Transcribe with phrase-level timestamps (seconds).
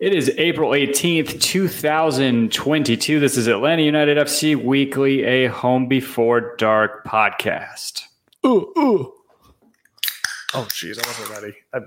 [0.00, 3.20] It is April 18th, 2022.
[3.20, 8.04] This is Atlanta United FC Weekly, a Home Before Dark podcast.
[8.46, 9.12] Ooh, ooh.
[10.54, 11.54] Oh, jeez, I wasn't ready.
[11.74, 11.80] I,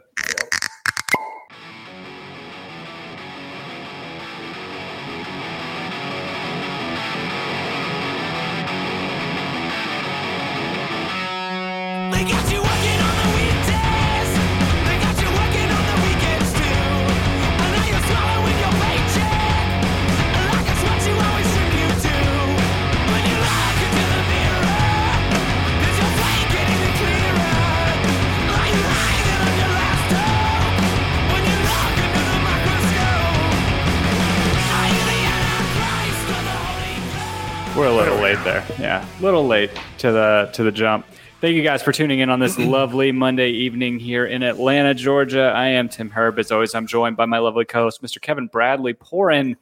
[38.46, 38.78] We're a little late there.
[38.80, 41.06] Yeah, a little late to the to the jump.
[41.42, 45.52] Thank you guys for tuning in on this lovely Monday evening here in Atlanta, Georgia.
[45.56, 46.40] I am Tim Herb.
[46.40, 48.22] As always, I'm joined by my lovely co-host, Mr.
[48.22, 48.94] Kevin Bradley.
[48.94, 49.56] Pouring.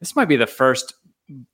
[0.00, 0.94] This might be the first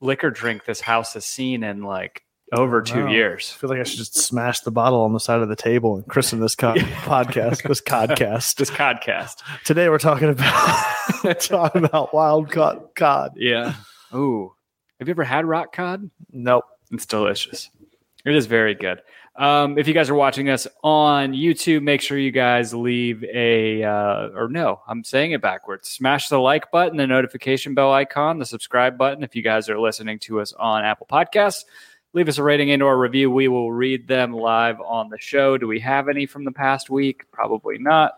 [0.01, 2.23] liquor drink this house has seen in like
[2.53, 3.11] over two Wow.
[3.11, 3.53] years.
[3.55, 5.97] I feel like I should just smash the bottle on the side of the table
[5.97, 8.57] and christen this co- podcast, this podcast.
[8.57, 9.37] This podcast.
[9.65, 10.95] Today we're talking about
[11.41, 13.33] talking about wild caught cod.
[13.37, 13.75] Yeah.
[14.15, 14.53] Ooh.
[15.03, 16.09] Have you ever had rock cod?
[16.31, 16.65] Nope.
[16.93, 17.71] It's delicious.
[18.25, 19.03] It is very good.
[19.35, 23.83] Um, if you guys are watching us on YouTube, make sure you guys leave a,
[23.83, 25.89] uh, or no, I'm saying it backwards.
[25.89, 29.25] Smash the like button, the notification bell icon, the subscribe button.
[29.25, 31.65] If you guys are listening to us on Apple Podcasts,
[32.13, 33.29] leave us a rating and or review.
[33.29, 35.59] We will read them live on the show.
[35.59, 37.29] Do we have any from the past week?
[37.33, 38.13] Probably not.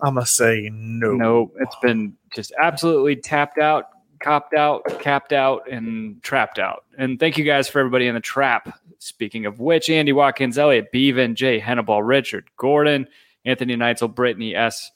[0.00, 1.12] I'm gonna say no.
[1.12, 3.90] No, it's been just absolutely tapped out,
[4.26, 6.84] copped out, capped out, and trapped out.
[6.98, 8.76] And thank you guys for everybody in the trap.
[8.98, 13.06] Speaking of which, Andy Watkins, Elliot Beaven, Jay Hannibal, Richard Gordon,
[13.44, 14.90] Anthony Neitzel, Brittany S.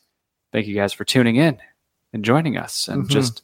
[0.52, 1.58] Thank you guys for tuning in
[2.12, 2.88] and joining us.
[2.88, 3.08] And Mhm.
[3.10, 3.42] just,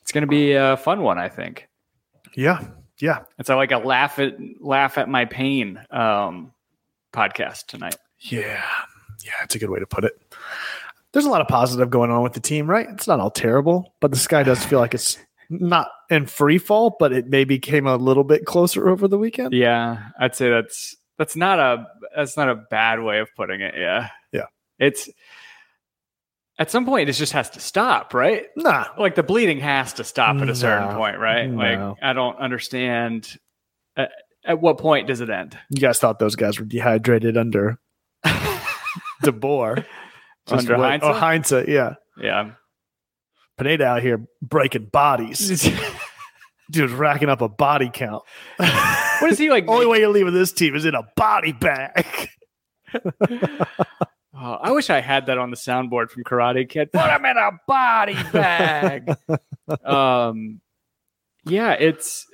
[0.00, 1.66] it's going to be a fun one, I think.
[2.34, 2.62] Yeah.
[3.00, 3.24] Yeah.
[3.38, 6.52] It's like a laugh at laugh at my pain um,
[7.12, 7.96] podcast tonight.
[8.20, 8.62] Yeah.
[9.24, 9.32] Yeah.
[9.42, 10.20] It's a good way to put it.
[11.16, 12.86] There's a lot of positive going on with the team, right?
[12.90, 15.16] It's not all terrible, but the sky does feel like it's
[15.48, 19.54] not in free fall, but it maybe came a little bit closer over the weekend.
[19.54, 23.72] Yeah, I'd say that's that's not a that's not a bad way of putting it.
[23.78, 24.44] Yeah, Yeah.
[24.78, 25.08] It's
[26.58, 28.48] at some point it just has to stop, right?
[28.54, 28.84] Nah.
[28.98, 30.96] Like the bleeding has to stop at a certain No.
[30.98, 31.48] point, right?
[31.48, 31.56] No.
[31.56, 33.38] Like I don't understand.
[33.96, 34.10] At,
[34.44, 35.56] at what point does it end?
[35.70, 37.78] You guys thought those guys were dehydrated under
[39.22, 39.86] De Boer.
[40.46, 41.02] Just Under Heinze?
[41.04, 41.94] Oh, hindsight, yeah.
[42.20, 42.52] Yeah,
[43.58, 45.68] Pineda out here breaking bodies.
[46.70, 48.22] Dude's racking up a body count.
[48.56, 49.68] what is he like?
[49.68, 52.28] Only way you're leaving this team is in a body bag.
[54.38, 56.92] Oh, I wish I had that on the soundboard from Karate Kid.
[56.92, 59.16] Put him in a body bag.
[59.82, 60.60] um,
[61.46, 62.26] yeah, it's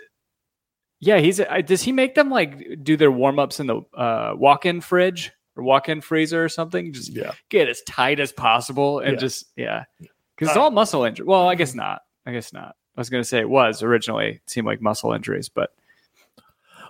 [0.99, 1.19] yeah.
[1.19, 4.67] He's uh, does he make them like do their warm ups in the uh, walk
[4.67, 6.93] in fridge or walk in freezer or something?
[6.93, 7.33] Just yeah.
[7.49, 9.19] get as tight as possible and Yeah.
[9.19, 11.27] just yeah, because it's all muscle injury.
[11.27, 11.81] Well, I guess mm-hmm.
[11.81, 12.03] not.
[12.27, 12.77] I guess not.
[12.97, 15.71] I was gonna say it was originally it seemed like muscle injuries, but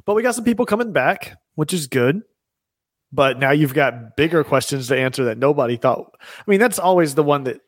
[0.04, 2.22] But we got some people coming back, which is good.
[3.14, 6.14] But now you've got bigger questions to answer that nobody thought.
[6.20, 7.60] I mean, that's always the one that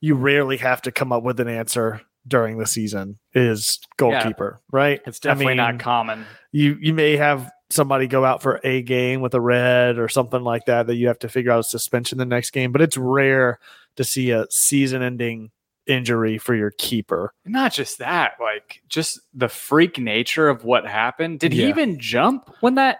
[0.00, 5.02] you rarely have to come up with an answer during the season is goalkeeper, right?
[5.06, 6.24] it's definitely I mean, not common.
[6.52, 10.42] you you may have somebody go out for a game with a red or something
[10.42, 12.96] like that that you have to figure out a suspension the next game, but it's
[12.96, 13.58] rare
[13.96, 15.50] to see a season-ending
[15.86, 17.32] injury for your keeper.
[17.44, 21.40] Not just that, like just the freak nature of what happened.
[21.40, 22.98] Did he even jump when that?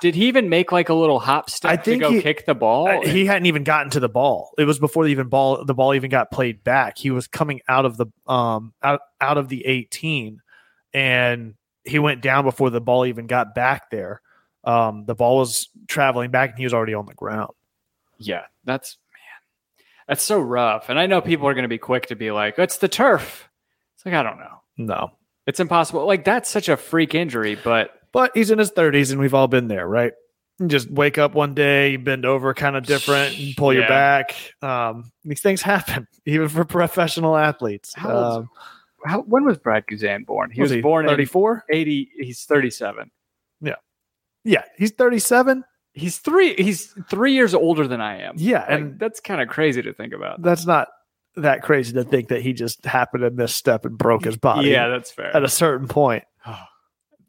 [0.00, 2.54] Did he even make like a little hop step I to go he- kick the
[2.54, 2.88] ball?
[2.88, 4.50] Uh, he hadn't even gotten to the ball.
[4.58, 6.98] It was before the even ball the ball even got played back.
[6.98, 10.40] He was coming out of the um out out of the 18
[10.92, 11.54] and
[11.86, 14.20] he went down before the ball even got back there.
[14.64, 17.52] Um the ball was traveling back and he was already on the ground.
[18.18, 20.88] yeah, that's man, that's so rough.
[20.88, 23.48] And I know people are going to be quick to be like, "It's the turf."
[23.94, 24.60] It's like I don't know.
[24.76, 25.12] No.
[25.46, 26.04] It's impossible.
[26.06, 29.46] Like that's such a freak injury, but But he's in his 30s and we've all
[29.46, 30.12] been there, right?
[30.58, 33.86] You just wake up one day, you bend over kind of different, you pull your
[33.86, 34.34] back.
[34.62, 37.92] Um, these things happen, even for professional athletes.
[37.94, 38.50] How Um,
[39.06, 40.50] how, when was Brad Guzan born?
[40.50, 41.64] He was was, he, born 34?
[41.68, 42.10] in 80.
[42.20, 43.10] He's 37.
[43.60, 43.74] Yeah,
[44.44, 44.62] Yeah.
[44.76, 45.64] he's 37.
[45.94, 46.54] He's three.
[46.56, 48.34] He's three years older than I am.
[48.36, 50.42] Yeah, Like, and that's kind of crazy to think about.
[50.42, 50.88] that's not
[51.36, 54.88] that crazy to think that he just happened to misstep and broke his body Yeah,
[54.88, 55.34] that's fair.
[55.36, 56.24] at a certain point.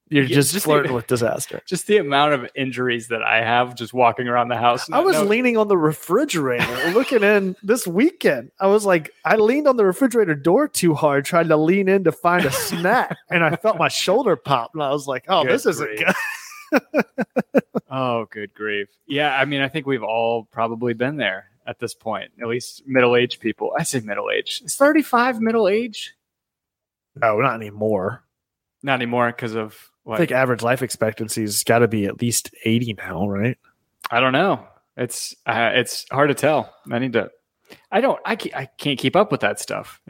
[0.09, 1.61] You're Yeah, just, just flirting the- with disaster.
[1.67, 4.89] Just the amount of injuries that I have just walking around the house.
[4.89, 8.51] I was No- leaning on the refrigerator looking in this weekend.
[8.59, 12.05] I was like, I leaned on the refrigerator door too hard, trying to lean in
[12.05, 15.43] to find a snack, and I felt my shoulder pop, and I was like, "Oh,
[15.43, 17.03] Good this isn't good."
[17.89, 18.89] Oh, good grief.
[19.07, 22.83] Yeah, I mean, I think we've all probably been there at this point, at least
[22.85, 23.71] middle aged people.
[23.77, 24.61] I say middle age.
[24.63, 26.13] Is 35 middle age?
[27.15, 28.23] No, not anymore.
[28.83, 29.75] Not anymore because of
[30.09, 33.57] I think average life expectancy's got to be at least eighty now, right?
[34.09, 34.65] I don't know.
[34.95, 36.73] It's uh, it's hard to tell.
[36.91, 37.29] I need to.
[37.91, 38.19] I don't.
[38.25, 40.01] I can't, I can't keep up with that stuff.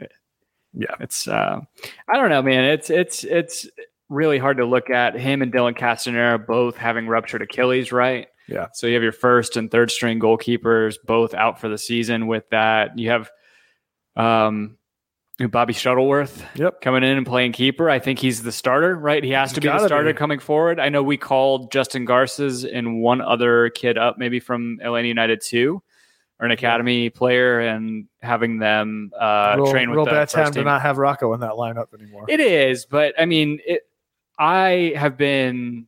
[0.72, 0.94] Yeah.
[1.00, 1.26] it's.
[1.26, 1.60] Uh,
[2.08, 2.64] I don't know, man.
[2.64, 3.68] It's it's it's
[4.08, 8.28] really hard to look at him and Dylan Castanheira both having ruptured Achilles, right?
[8.48, 8.68] Yeah.
[8.72, 12.26] So you have your first and third string goalkeepers both out for the season.
[12.26, 13.30] With that, you have
[14.16, 14.78] um,
[15.46, 16.80] Bobby Shuttleworth Yep.
[16.80, 17.88] coming in and playing keeper.
[17.88, 19.22] I think he's the starter, right?
[19.22, 20.18] He has He's to be the starter be.
[20.18, 20.80] coming forward.
[20.80, 25.40] I know we called Justin Garces and one other kid up, maybe from Atlanta United
[25.40, 25.80] too,
[26.40, 30.44] or an academy player, and having them uh, real train with real the bad time
[30.46, 30.64] first to team.
[30.66, 32.24] not have Rocco in that lineup anymore.
[32.28, 33.82] It is, but I mean, it,
[34.40, 35.86] I have been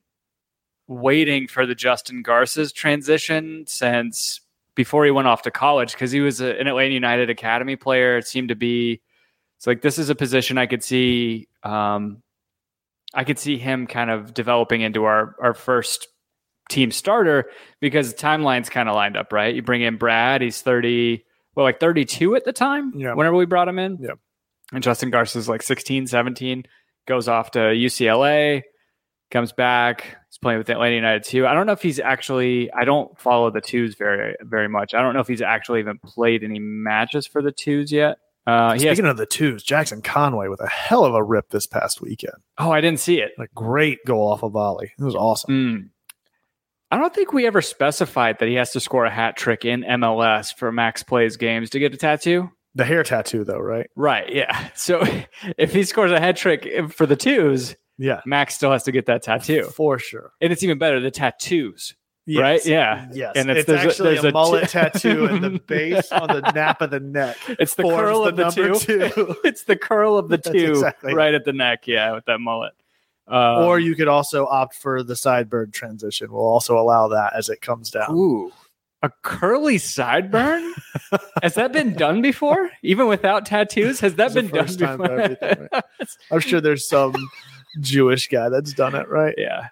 [0.87, 4.41] waiting for the Justin Garces transition since
[4.77, 8.17] before he went off to college because he was a, an Atlanta United academy player.
[8.17, 9.01] It seemed to be
[9.61, 11.47] it's like this is a position I could see.
[11.63, 12.23] Um,
[13.13, 16.09] I could see him kind of developing into our our first
[16.71, 19.55] team starter because the timeline's kind of lined up, right?
[19.55, 21.23] You bring in Brad, he's 30,
[21.55, 23.13] well, like 32 at the time, Yeah.
[23.13, 23.99] whenever we brought him in.
[24.01, 24.13] Yeah.
[24.73, 26.65] And Justin Garces is like 16, 17,
[27.07, 28.63] goes off to UCLA,
[29.31, 30.17] comes back.
[30.31, 31.47] He's playing with Atlanta United too.
[31.47, 34.95] I don't know if he's actually, I don't follow the twos very, very much.
[34.95, 38.17] I don't know if he's actually even played any matches for the twos yet.
[38.47, 41.51] Uh, he has, Speaking of the twos, Jackson Conway with a hell of a rip
[41.51, 42.35] this past weekend.
[42.59, 43.33] oh, I didn't see it.
[43.39, 44.93] Like great goal off a volley.
[44.99, 45.55] It was awesome.
[45.55, 45.89] Mm.
[46.91, 49.83] I don't think we ever specified that he has to score a hat trick in
[49.83, 52.51] MLS for Max Plays games to get a tattoo.
[52.75, 53.89] The hair tattoo, though, right?
[53.97, 54.33] Right.
[54.33, 54.69] Yeah.
[54.75, 55.03] So
[55.59, 59.07] if he scores a hat trick for the twos, Yeah, Max still has to get
[59.07, 59.65] that tattoo.
[59.65, 60.33] for sure.
[60.41, 61.95] And it's even better, the tattoos.
[62.31, 62.41] Yes.
[62.41, 62.67] Right?
[62.67, 63.09] Yeah.
[63.13, 63.33] Yes.
[63.37, 66.13] And it's- it's, there's a- actually there's a, a mullet t- tattoo in the base
[66.13, 67.37] on the nap of the neck.
[67.59, 69.09] It's the curl of the number two.
[69.09, 69.37] two.
[69.45, 71.89] it's the curl of the That's two exactly right at the neck.
[71.89, 72.73] Yeah, with that mullet.
[73.27, 76.33] Um, or you could also opt for the sideburn transition.
[76.33, 78.13] We'll also allow that as it comes down.
[78.17, 78.53] Ooh,
[79.03, 80.73] a curly sideburn?
[81.43, 82.71] Has that been done before?
[82.83, 84.01] Even without tattoos?
[84.01, 85.69] Has that been done first time for before?
[86.31, 87.15] I'm sure there's some
[87.81, 89.35] Jewish guy that's done it, right?
[89.39, 89.69] yeah.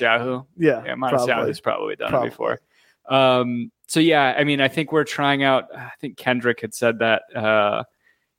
[0.00, 0.42] Yahoo.
[0.56, 1.42] Yeah, Yeah, Modest probably.
[1.42, 2.28] Yahoo's probably done Probably.
[2.28, 2.60] it before.
[3.08, 5.64] Um, so yeah, I mean, I think we're trying out.
[5.74, 7.84] I think Kendrick had said that uh,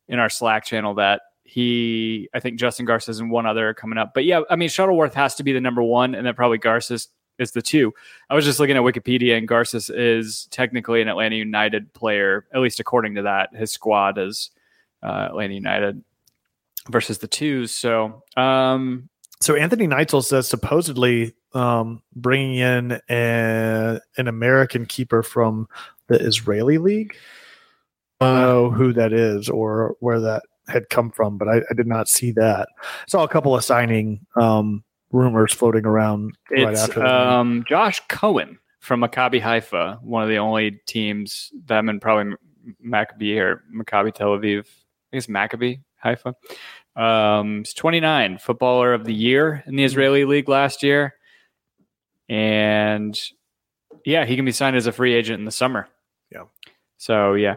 [0.07, 3.97] in our Slack channel that he, I think Justin Garces and one other are coming
[3.97, 4.13] up.
[4.13, 7.07] But yeah, I mean, Shuttleworth has to be the number one, and then probably Garces
[7.39, 7.93] is the two.
[8.29, 12.59] I was just looking at Wikipedia, and Garces is technically an Atlanta United player, at
[12.59, 13.55] least according to that.
[13.55, 14.51] His squad is
[15.01, 16.03] uh, Atlanta United
[16.89, 17.71] versus the twos.
[17.71, 19.09] So um,
[19.41, 25.67] So Anthony Neitzel says supposedly um, bringing in a, an American keeper from
[26.07, 27.15] the Israeli league.
[28.21, 31.73] I don't know who that is or where that had come from, but I, I
[31.75, 32.67] did not see that.
[33.07, 36.99] Saw a couple of signing um, rumors floating around right It's after.
[36.99, 42.35] the um, Josh Cohen from Maccabi Haifa, one of the only teams, them and probably
[42.85, 44.65] Maccabi or Maccabi Tel Aviv.
[45.13, 46.35] I guess Maccabi Haifa.
[46.95, 51.15] Um, he's 29, footballer of the year in the Israeli league last year.
[52.27, 53.19] And
[54.05, 55.87] yeah, he can be signed as a free agent in the summer.
[56.31, 56.43] Yeah.
[56.97, 57.55] So yeah.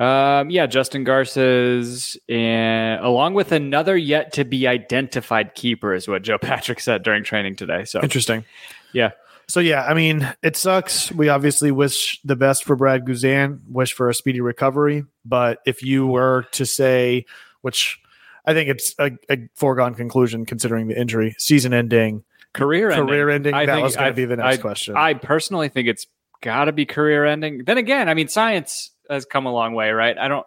[0.00, 6.22] Um, yeah, Justin Garces, and along with another yet to be identified keeper, is what
[6.22, 7.84] Joe Patrick said during training today.
[7.84, 8.44] So Interesting.
[8.92, 9.10] Yeah.
[9.48, 11.10] So yeah, I mean, it sucks.
[11.10, 15.04] We obviously wish the best for Brad Guzan, wish for a speedy recovery.
[15.24, 17.24] But if you were to say,
[17.62, 17.98] which
[18.46, 22.24] I think it's a, a foregone conclusion considering the injury, season ending,
[22.54, 23.06] career ending.
[23.06, 24.96] career ending, I that think- was going to be the next I- question.
[24.96, 26.06] I personally think it's
[26.40, 27.64] got to be career ending.
[27.64, 30.16] Then again, I mean, science has come a long way, right?
[30.16, 30.46] I don't.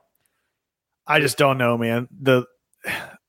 [1.07, 2.07] I just don't know, man.
[2.21, 2.45] The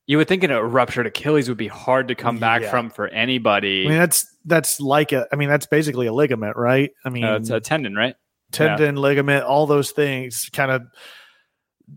[0.07, 2.71] You would think a ruptured Achilles would be hard to come back Yeah.
[2.71, 3.87] from for anybody.
[3.87, 5.27] I mean, that's that's like a.
[5.33, 6.91] I mean, that's basically a ligament, right?
[7.05, 8.15] I mean, Uh, it's a tendon, right?
[8.53, 10.49] tendon, ligament, all those things.
[10.53, 10.83] Kind of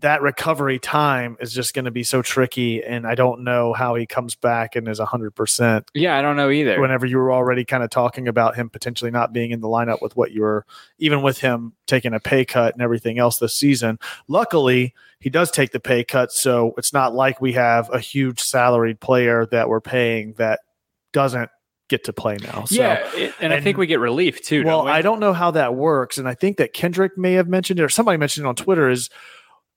[0.00, 3.94] that recovery time is just going to be so tricky, and I don't know how
[3.94, 5.88] he comes back and is hundred percent.
[5.94, 6.80] Yeah, I don't know either.
[6.80, 10.02] Whenever you were already kind of talking about him potentially not being in the lineup
[10.02, 10.66] with what you were,
[10.98, 13.98] even with him taking a pay cut and everything else this season.
[14.28, 18.40] Luckily, he does take the pay cut, so it's not like we have a huge
[18.40, 20.60] salaried player that we're paying that
[21.12, 21.48] doesn't
[21.88, 22.64] get to play now.
[22.64, 24.64] So, yeah, it- and, I think we get relief too.
[24.64, 24.90] well, don't we?
[24.92, 27.82] I don't know how that works, and I think that Kendrick may have mentioned it,
[27.84, 28.90] or somebody mentioned it on Twitter.
[28.90, 29.08] Is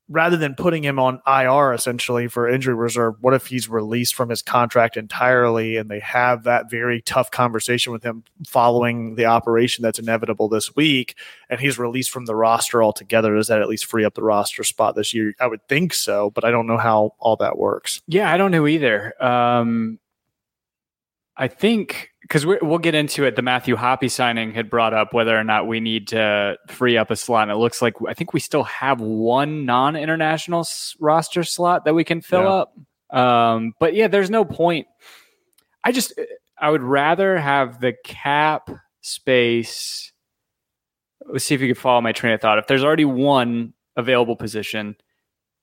[0.10, 4.30] rather than putting him on IR essentially for injury reserve, what if he's released from
[4.30, 9.84] his contract entirely, and they have that very tough conversation with him following the operation
[9.84, 11.16] that's inevitable this week,
[11.50, 13.36] and he's released from the roster altogether?
[13.36, 15.34] Does that at least free up the roster spot this year?
[15.40, 18.02] I would think so, but I don't know how all that works.
[18.08, 19.14] Yeah, I don't know either.
[19.24, 20.00] Um,
[21.40, 23.36] I think because we'll get into it.
[23.36, 27.10] The Matthew Hoppe signing had brought up whether or not we need to free up
[27.10, 31.44] a slot, and it looks like I think we still have one non-international s- roster
[31.44, 32.50] slot that we can fill Yeah.
[32.50, 33.18] up.
[33.18, 34.86] Um, but yeah, there's no point.
[35.84, 36.14] I just
[36.60, 38.70] I would rather have the cap
[39.02, 40.12] space.
[41.26, 42.60] Let's see if you can follow my train of thought.
[42.60, 44.96] If there's already one available position,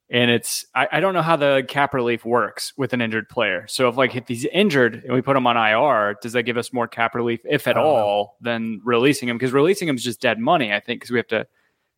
[0.08, 3.66] and it's I, I don't know how the cap relief works with an injured player.
[3.68, 6.56] So if like if he's injured and we put him on IR, does that give
[6.56, 7.90] us more cap relief, if at don't know.
[7.90, 9.36] all, than releasing him?
[9.36, 11.40] Because releasing him is just dead money, I think, because we have to.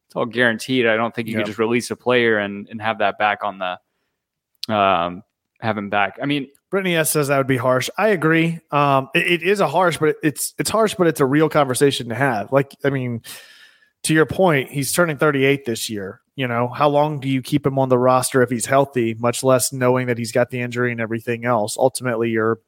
[0.07, 0.87] It's all guaranteed.
[0.87, 1.41] I don't think you Yeah.
[1.41, 5.23] could just release a player and and have that back on the, um,
[5.61, 6.19] have him back.
[6.23, 7.91] I mean, Brittany S says that would be harsh.
[7.99, 8.61] I agree.
[8.71, 12.09] Um, it, it is a harsh, but it's it's harsh, but it's a real conversation
[12.09, 12.53] to have.
[12.53, 13.23] Like, I mean,
[14.05, 16.21] to your point, he's turning 38 this year.
[16.39, 19.15] You know, how long do you keep him on the roster if he's healthy?
[19.15, 21.77] Much less knowing that he's got the injury and everything else.
[21.77, 22.61] Ultimately, you're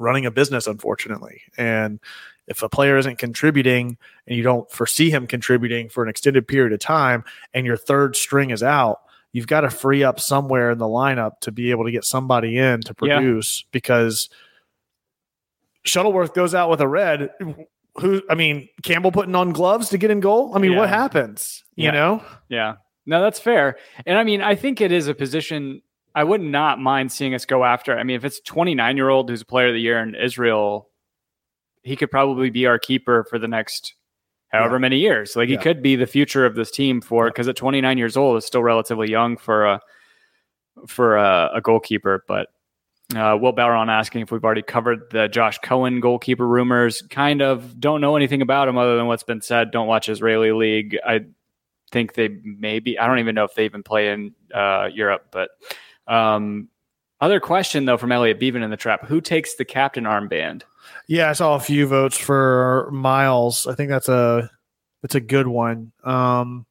[0.00, 2.00] running a business, unfortunately, and
[2.48, 6.72] if a player isn't contributing and you don't foresee him contributing for an extended period
[6.72, 7.22] of time,
[7.54, 11.38] and your third string is out, you've got to free up somewhere in the lineup
[11.42, 13.18] to be able to get somebody in to Yeah.
[13.18, 14.28] produce because
[15.84, 17.30] Shuttleworth goes out with a red.
[18.00, 20.52] Who I mean, Campbell putting on gloves to get in goal.
[20.54, 21.62] I mean, what happens?
[21.76, 21.90] You Yeah.
[21.92, 22.74] know, Yeah.
[23.06, 23.76] No, that's fair.
[24.06, 25.82] And I mean, I think it is a position
[26.14, 27.96] I would not mind seeing us go after.
[27.98, 30.88] I mean, if it's 29 year old who's a player of the year in Israel,
[31.82, 33.94] he could probably be our keeper for the next
[34.48, 34.80] however Yeah.
[34.80, 35.36] many years.
[35.36, 35.56] Like Yeah.
[35.58, 38.44] he could be the future of this team for because at 29 years old is
[38.44, 39.80] still relatively young for a
[40.88, 42.24] for a, a goalkeeper.
[42.28, 42.48] But
[43.16, 47.02] uh, Will Balron asking if we've already covered the Josh Cohen goalkeeper rumors.
[47.10, 49.70] Kind of don't know anything about him other than what's been said.
[49.70, 50.98] Don't watch Israeli league.
[51.06, 51.26] I
[51.90, 55.26] think they maybe I don't even know if they even play in uh, Europe.
[55.30, 55.50] But
[56.06, 56.68] um,
[57.20, 60.62] other question though from Elliot Beaven in the trap: Who takes the captain armband?
[61.06, 63.66] yeah, I saw a few votes for Miles.
[63.66, 64.50] I think that's a
[65.02, 65.92] that's a good one.
[66.04, 66.66] Um,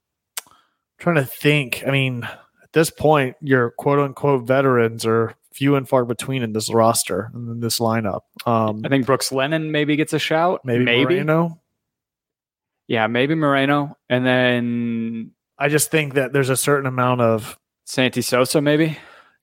[0.97, 1.83] trying to think.
[1.85, 6.53] I mean, at this point, your quote unquote veterans are few and far between in
[6.53, 8.21] this roster and in this lineup.
[8.45, 10.61] Um, I think Brooks Lennon maybe gets a shout.
[10.63, 11.61] maybe maybe Moreno.
[12.87, 18.21] yeah, maybe Moreno, and then I just think that there's a certain amount of Santi
[18.21, 18.97] Sosa maybe.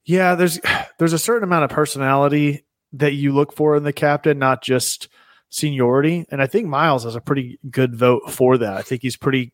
[0.05, 0.59] Yeah, there's
[0.99, 5.09] there's a certain amount of personality that you look for in the captain, not just
[5.49, 6.25] seniority.
[6.29, 8.77] And I think Miles is a pretty good vote for that.
[8.77, 9.53] I think he's pretty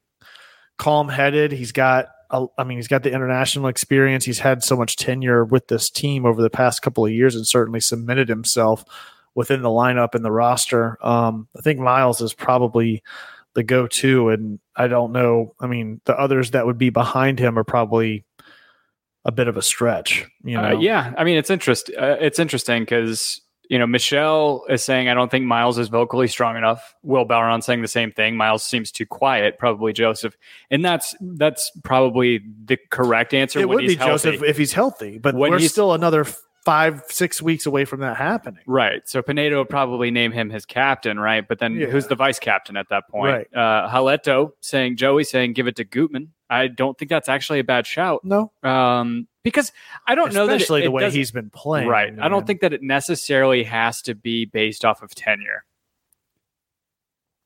[0.77, 1.51] calm headed.
[1.51, 2.07] He's got
[2.57, 4.25] I mean, he's got the international experience.
[4.25, 7.45] He's had so much tenure with this team over the past couple of years and
[7.45, 8.83] certainly cemented himself
[9.35, 10.97] within the lineup and the roster.
[11.05, 13.03] Um, I think Miles is probably
[13.53, 14.29] the go to.
[14.29, 15.53] And I don't know.
[15.59, 18.25] I mean, the others that would be behind him are probably
[19.25, 20.25] a bit of a stretch.
[20.43, 21.89] You know, Uh, yeah, I mean it's interest.
[21.97, 26.27] Uh, it's interesting because you know Michelle is saying I don't think Miles is vocally
[26.27, 26.96] strong enough.
[27.03, 28.36] Will Balron saying the same thing.
[28.36, 29.58] Miles seems too quiet.
[29.58, 30.36] Probably Joseph,
[30.70, 33.60] and that's that's probably the correct answer.
[33.60, 36.25] it would be Joseph if he's healthy, but When we're still another
[36.65, 38.63] five, six weeks away from that happening.
[38.65, 39.01] Right.
[39.08, 41.46] So Pineda would probably name him his captain, right?
[41.46, 41.88] But then Yeah.
[41.88, 43.53] who's the vice captain at that point?
[43.53, 46.32] Uh, Haletto saying, Joey saying, give it to Gutman.
[46.50, 48.21] I don't think that's actually a bad shout.
[48.23, 49.71] No, Um, because
[50.07, 51.88] I don't know that it- especially it the way he's been playing.
[51.88, 52.13] Right.
[52.19, 55.63] I don't think that it necessarily has to be based off of tenure.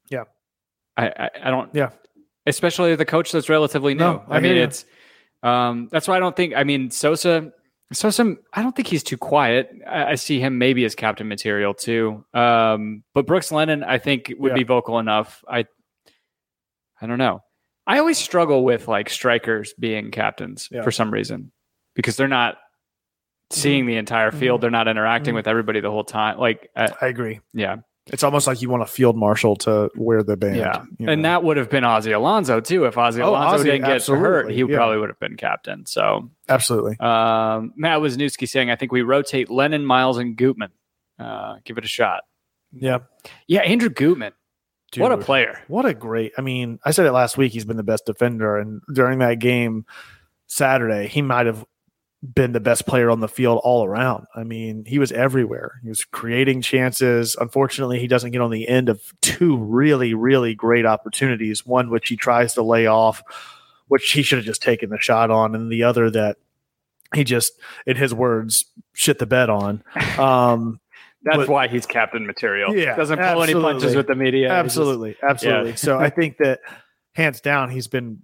[0.09, 0.23] Yeah.
[0.95, 1.73] I, I, I don't.
[1.73, 1.89] Yeah.
[2.45, 3.99] Especially the coach that's relatively new.
[3.99, 4.63] No, I I, mean, you.
[4.63, 4.85] it's
[5.43, 6.53] um, that's why I don't think.
[6.55, 7.51] I mean, Sosa.
[7.93, 8.35] Sosa.
[8.53, 9.69] I don't think he's too quiet.
[9.87, 12.25] I, I see him maybe as captain material too.
[12.33, 14.55] Um, but Brooks Lennon, I think, would Yeah.
[14.57, 15.43] be vocal enough.
[15.47, 15.65] I.
[17.01, 17.41] I don't know.
[17.87, 20.83] I always struggle with like strikers being captains Yeah.
[20.83, 21.51] for some reason
[21.95, 22.57] because they're not
[23.49, 24.59] seeing the entire field.
[24.61, 25.37] They're not interacting Mhm.
[25.37, 26.37] with everybody the whole time.
[26.37, 27.39] Like, uh, I agree.
[27.53, 27.77] yeah,
[28.07, 30.57] It's almost like you want a field marshal to wear the band.
[30.57, 31.29] yeah, you and know.
[31.29, 32.83] that would have been Ozzy Alonso too.
[32.85, 34.75] If Ozzy Oh, Alonso Ozzy, didn't get hurt, he yeah.
[34.75, 35.85] probably would have been captain.
[35.85, 36.97] So, absolutely.
[36.99, 40.71] um, Matt Wisniewski saying, I think we rotate Lennon, Miles, and Gutman.
[41.17, 42.23] Uh, give it a shot.
[42.73, 42.99] Yeah.
[43.47, 44.33] Yeah, Andrew Gutman.
[44.97, 45.61] What a player.
[45.67, 46.33] What a great.
[46.37, 47.53] I mean, I said it last week.
[47.53, 49.85] He's been the best defender, and during that game
[50.47, 51.65] Saturday, he might have
[52.33, 54.25] been the best player on the field all around.
[54.35, 55.79] I mean, he was everywhere.
[55.83, 57.35] He was creating chances.
[57.39, 61.65] Unfortunately, he doesn't get on the end of two really, really great opportunities.
[61.65, 63.21] One which he tries to lay off,
[63.87, 66.37] which he should have just taken the shot on, and the other that
[67.13, 67.53] he just,
[67.85, 69.83] in his words, shit the bed on.
[70.17, 70.79] Um,
[71.27, 72.75] That's But- why he's captain material.
[72.75, 74.47] Yeah, Doesn't pull any punches with the media.
[74.47, 75.69] He just- absolutely, absolutely.
[75.71, 75.75] yeah.
[75.75, 76.61] so I think that
[77.15, 78.19] hands down, he's been.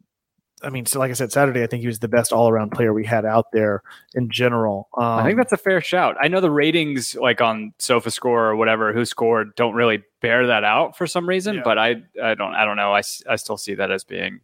[0.65, 2.71] I mean, so like I said, Saturday, I think he was the best all around
[2.71, 3.81] player we had out there
[4.15, 4.87] in general.
[4.97, 6.15] Um, I think that's a fair shout.
[6.21, 10.97] I know the ratings, like on SofaScore or whatever, WhoScored, don't really bear that out
[10.97, 11.55] for some reason.
[11.55, 11.61] Yeah.
[11.65, 12.93] But I, I don't, I don't know.
[12.95, 14.39] I, I still see that as being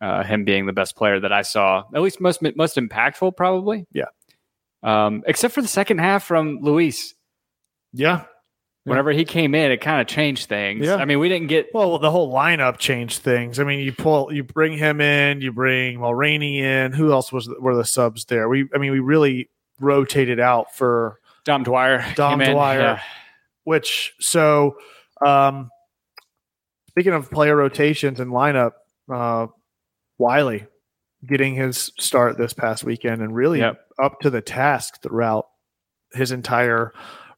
[0.00, 3.86] uh, him being the best player that I saw, at least most most impactful, probably.
[3.92, 4.06] Yeah.
[4.82, 7.14] Um, except for the second half from Luis.
[7.92, 8.24] Yeah.
[8.84, 10.86] Whenever he came in, it kind of changed things.
[10.86, 10.96] Yeah.
[10.96, 13.60] I mean, we didn't get Well, the whole lineup changed things.
[13.60, 16.92] I mean, you pull, you bring him in, you bring Mulraney in.
[16.92, 18.48] Who else was were the subs there?
[18.48, 22.04] We, I mean, we really rotated out for Dom Dwyer.
[22.16, 22.54] Dom came in.
[22.54, 22.80] Dwyer.
[22.80, 23.02] Yeah.
[23.64, 24.76] which so
[25.24, 25.70] um
[26.88, 28.72] speaking of player rotations and lineup
[29.12, 29.46] uh
[30.18, 30.66] wiley
[31.26, 33.80] getting his start this past weekend and really Yep.
[34.02, 35.46] up to the task throughout
[36.12, 36.92] his entire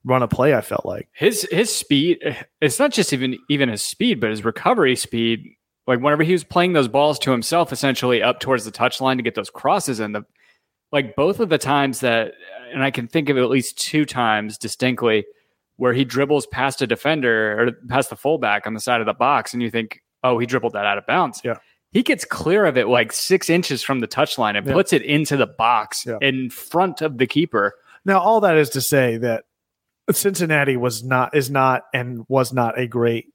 [0.04, 2.18] run a play i felt like his his speed
[2.60, 5.44] it's not just even even his speed but his recovery speed
[5.86, 9.22] like whenever he was playing those balls to himself essentially up towards the touchline to
[9.22, 10.22] get those crosses in the
[10.90, 12.32] like both of the times that
[12.72, 15.24] and i can think of at least two times distinctly
[15.76, 19.14] where he dribbles past a defender or past the fullback on the side of the
[19.14, 21.58] box and you think oh he dribbled that out of bounds Yeah.
[21.92, 24.72] he gets clear of it like six inches from the touchline and Yeah.
[24.72, 26.18] puts it into the box Yeah.
[26.20, 29.44] in front of the keeper now all that is to say that
[30.10, 33.26] cincinnati was not is not and was not a great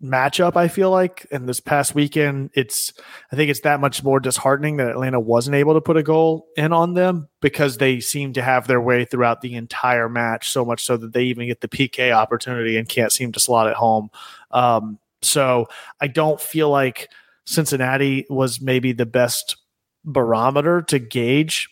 [0.00, 2.50] matchup i feel like and this past weekend.
[2.54, 2.92] It's
[3.32, 6.46] i think it's that much more disheartening that atlanta wasn't able to put a goal
[6.56, 10.64] in on them because they seem to have their way throughout the entire match so
[10.64, 13.74] much so that they even get the pk opportunity and can't seem to slot it
[13.74, 14.08] home.
[14.52, 15.66] Um, so
[16.00, 17.08] i don't feel like
[17.44, 19.56] cincinnati was maybe the best
[20.04, 21.68] barometer to gauge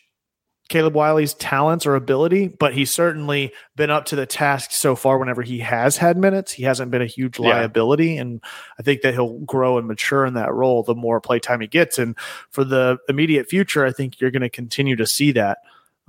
[0.67, 5.17] Caleb Wiley's talents or ability, but he's certainly been up to the task so far
[5.17, 6.51] whenever he has had minutes.
[6.51, 7.49] He hasn't been a huge Yeah.
[7.49, 8.17] liability.
[8.17, 8.41] And
[8.79, 11.67] I think that he'll grow and mature in that role the more play time he
[11.67, 11.97] gets.
[11.97, 12.17] And
[12.49, 15.59] for the immediate future, I think you're going to continue to see that.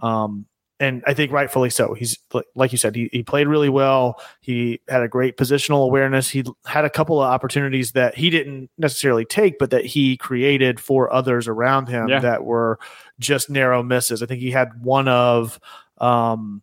[0.01, 0.47] Um,
[0.81, 1.95] and I think rightfully so.
[1.95, 2.19] He's
[2.55, 4.21] like- you said, he, he played really well.
[4.41, 6.29] He had a great positional awareness.
[6.31, 10.79] He had a couple of opportunities that he didn't necessarily take, but that he created
[10.79, 12.21] for others around him Yeah.
[12.21, 12.79] that were
[13.19, 14.23] just narrow misses.
[14.23, 15.59] I think he had one of
[15.99, 16.63] um,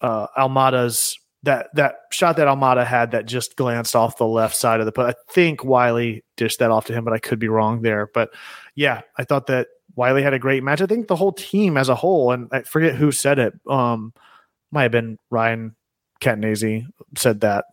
[0.00, 4.80] uh, Almada's that that shot that Almada had that just glanced off the left side
[4.80, 4.92] of the.
[4.92, 8.08] But I think Wiley dished that off to him, but I could be wrong there.
[8.12, 8.30] But
[8.74, 10.80] yeah, I thought that Wiley had a great match.
[10.80, 13.52] I think the whole team as a whole, and I forget who said it.
[13.68, 14.14] Um,
[14.70, 15.74] might have been Ryan
[16.20, 17.64] Catanese said that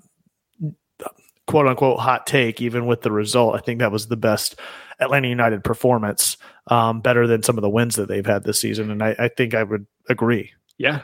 [1.45, 3.55] quote unquote hot take, even with the result.
[3.55, 4.59] I think that was the best
[4.99, 8.89] Atlanta United performance, um, better than some of the wins that they've had this season.
[8.89, 10.51] And I, I think I would agree.
[10.79, 11.03] Yeah.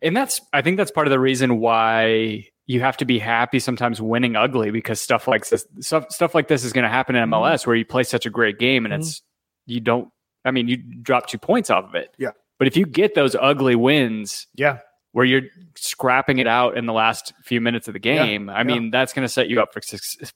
[0.00, 3.58] And that's I think that's part of the reason why you have to be happy
[3.58, 7.14] sometimes winning ugly because stuff like this stuff stuff like this is going to happen
[7.14, 7.34] in Mm-hmm.
[7.34, 9.20] MLS where you play such a great game and it's
[9.66, 10.08] you don't
[10.46, 12.14] I mean you drop 2 points off of it.
[12.18, 12.30] Yeah.
[12.58, 14.78] But if you get those ugly wins Yeah.
[15.12, 15.42] where you're
[15.76, 19.12] scrapping it out in the last few minutes of the Yeah, game, I mean that's
[19.12, 19.82] going to set you up for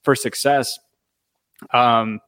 [0.03, 0.79] for success.
[1.73, 2.20] Um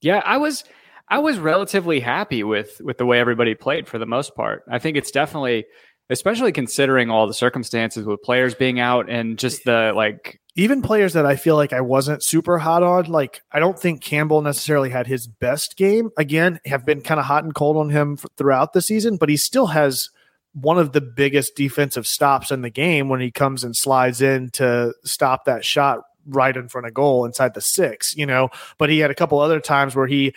[0.00, 0.64] yeah, I was
[1.08, 4.62] I was relatively happy with with the way everybody played for the most part.
[4.70, 5.64] I think it's definitely
[6.10, 11.12] especially considering all the circumstances with players being out and just the like even players
[11.12, 14.90] that I feel like I wasn't super hot on, like I don't think Campbell necessarily
[14.90, 16.10] had his best game.
[16.16, 19.36] Again, have been kind of hot and cold on him throughout the season, but he
[19.36, 20.10] still has
[20.54, 24.50] one of the biggest defensive stops in the game when he comes and slides in
[24.50, 28.48] to stop that shot right in front of goal inside the six, you know.
[28.78, 30.34] But he had a couple other times where he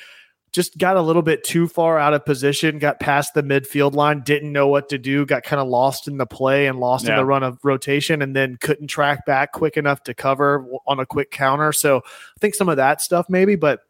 [0.52, 4.22] just got a little bit too far out of position, got past the midfield line,
[4.22, 7.16] didn't know what to do, got kind of lost in the play and lost in
[7.16, 11.06] the run of rotation, and then couldn't track back quick enough to cover on a
[11.06, 11.72] quick counter.
[11.72, 13.82] So I think some of that stuff maybe, but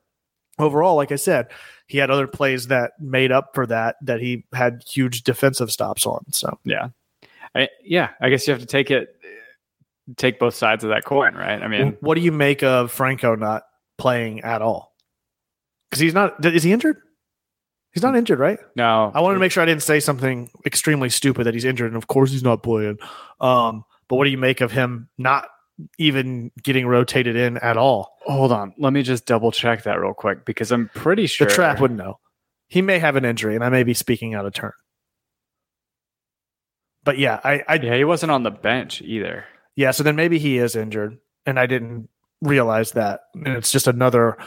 [0.60, 1.48] overall, like I said,
[1.88, 6.06] he had other plays that made up for that that he had huge defensive stops
[6.06, 6.24] on.
[6.32, 6.90] So yeah.
[7.54, 9.16] I, yeah, I guess you have to take it
[10.18, 11.62] take both sides of that coin, right?
[11.62, 13.64] I mean, what do you make of Franco not
[13.98, 14.91] playing at all?
[15.92, 16.44] Because he's not.
[16.46, 16.98] Is he injured?
[17.94, 18.58] He's not injured, right?
[18.78, 19.12] no.
[19.14, 21.98] I wanted to make sure I didn't say something extremely stupid that he's injured, and
[21.98, 22.98] of course he's not playing.
[23.42, 25.50] Um, but what do you make of him not
[26.00, 28.16] even getting rotated in at all?
[28.26, 28.74] Hold on.
[28.78, 31.98] Let me just double check that real quick because I'm pretty sure The trap wouldn't
[32.00, 32.20] know.
[32.70, 34.72] he may have an injury, and I may be speaking out of turn.
[37.04, 39.46] But yeah, I, I Yeah, he wasn't on the bench either.
[39.76, 39.92] yeah.
[39.92, 42.08] So then maybe he is injured, and I didn't
[42.42, 44.38] realize that, and it's just another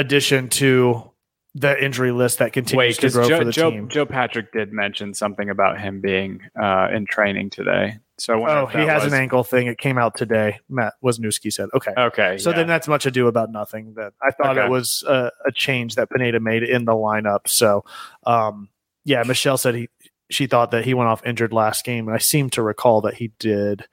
[0.00, 1.10] addition to
[1.54, 3.88] the injury list that continues Wait, to grow Joe, for the Joe, team.
[3.88, 7.98] Joe Patrick did mention something about him being uh, in training today.
[8.18, 9.66] So Oh, he has was- an ankle thing.
[9.66, 10.60] It came out today.
[10.68, 12.56] Matt Wisniewski said, "Okay." Okay, So yeah.
[12.56, 13.94] then that's much ado about nothing.
[13.94, 14.66] That I thought Okay.
[14.66, 17.48] it was a, a change that Pineda made in the lineup.
[17.48, 17.84] So,
[18.26, 18.68] um,
[19.04, 19.88] yeah, Michelle said he
[20.30, 23.14] she thought that he went off injured last game, and I seem to recall that
[23.14, 23.86] he did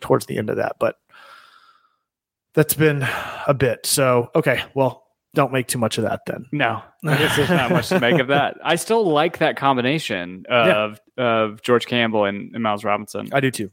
[0.00, 0.76] towards the end of that.
[0.78, 0.96] But
[2.54, 3.06] that's been
[3.48, 3.86] a bit.
[3.86, 5.02] So okay, well,
[5.34, 6.46] don't make too much of that then.
[6.52, 8.56] No, I guess there's not much to make of that.
[8.62, 13.28] I still like that combination of of George Campbell and, and Miles Robinson.
[13.32, 13.70] I do too.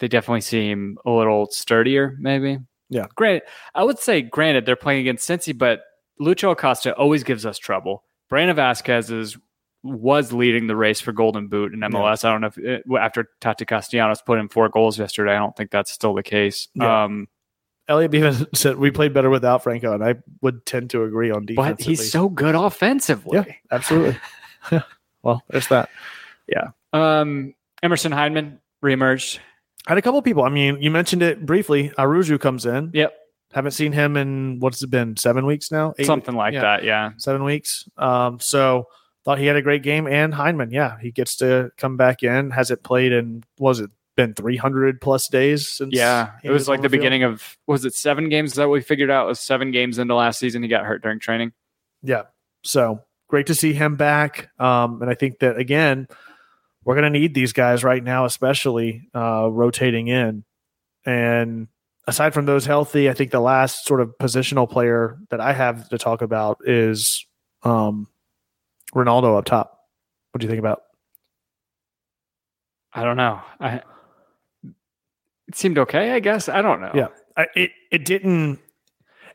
[0.00, 2.58] They definitely seem a little sturdier, maybe.
[2.88, 3.06] Yeah.
[3.16, 3.42] Granted,
[3.74, 5.80] I would say, granted, they're playing against Cincy, but
[6.20, 8.04] Lucho Acosta always gives us trouble.
[8.28, 9.36] Brandon Vazquez is
[9.84, 12.24] was leading the race for Golden Boot in MLS.
[12.24, 15.32] I don't know if it, after Tati Castellanos put in four goals yesterday.
[15.32, 16.68] I don't think that's still the case.
[16.74, 17.04] Yeah.
[17.04, 17.28] Um,
[17.88, 21.46] Elliot even said we played better without Franco, and I would tend to agree on
[21.46, 21.76] defense.
[21.78, 23.38] but he's so good offensively.
[23.38, 24.18] yeah, absolutely.
[24.72, 24.82] Yeah.
[25.22, 25.88] Well, there's that.
[26.46, 26.70] Yeah.
[26.92, 29.38] Um, Emerson Hyndman reemerged.
[29.86, 30.42] I had a couple people.
[30.42, 31.90] I mean, you mentioned it briefly.
[31.96, 32.90] Araujo comes in.
[32.92, 33.14] Yep,
[33.52, 35.16] Haven't seen him in what's it been?
[35.16, 35.94] Seven weeks now.
[35.98, 36.60] Eight something like yeah.
[36.60, 36.84] that.
[36.84, 37.12] Yeah.
[37.16, 37.88] Seven weeks.
[37.96, 38.88] Um, so
[39.24, 40.06] thought he had a great game.
[40.06, 42.50] And Hyndman, yeah, he gets to come back in.
[42.50, 45.94] Hasn't played in was it been three hundred plus days since?
[45.94, 47.00] Yeah, it was like the field?
[47.00, 48.50] beginning of was it seven games?
[48.50, 49.28] Is that we figured out?
[49.28, 50.62] Was seven games into last season?
[50.62, 51.52] He got hurt during training.
[52.02, 52.24] Yeah.
[52.64, 54.50] So great to see him back.
[54.58, 56.08] Um, and I think that again,
[56.84, 60.44] we're going to need these guys right now, especially uh, rotating in.
[61.06, 61.68] And
[62.08, 65.88] aside from those healthy, I think the last sort of positional player that I have
[65.90, 67.24] to talk about is
[67.62, 68.08] um,
[68.94, 69.78] Ronaldo up top.
[70.32, 70.82] What do you think about?
[72.92, 73.40] I don't know.
[73.60, 73.82] I
[75.48, 76.12] it seemed okay.
[76.12, 76.92] I guess I don't know.
[76.94, 77.08] Yeah.
[77.36, 78.58] I, it it didn't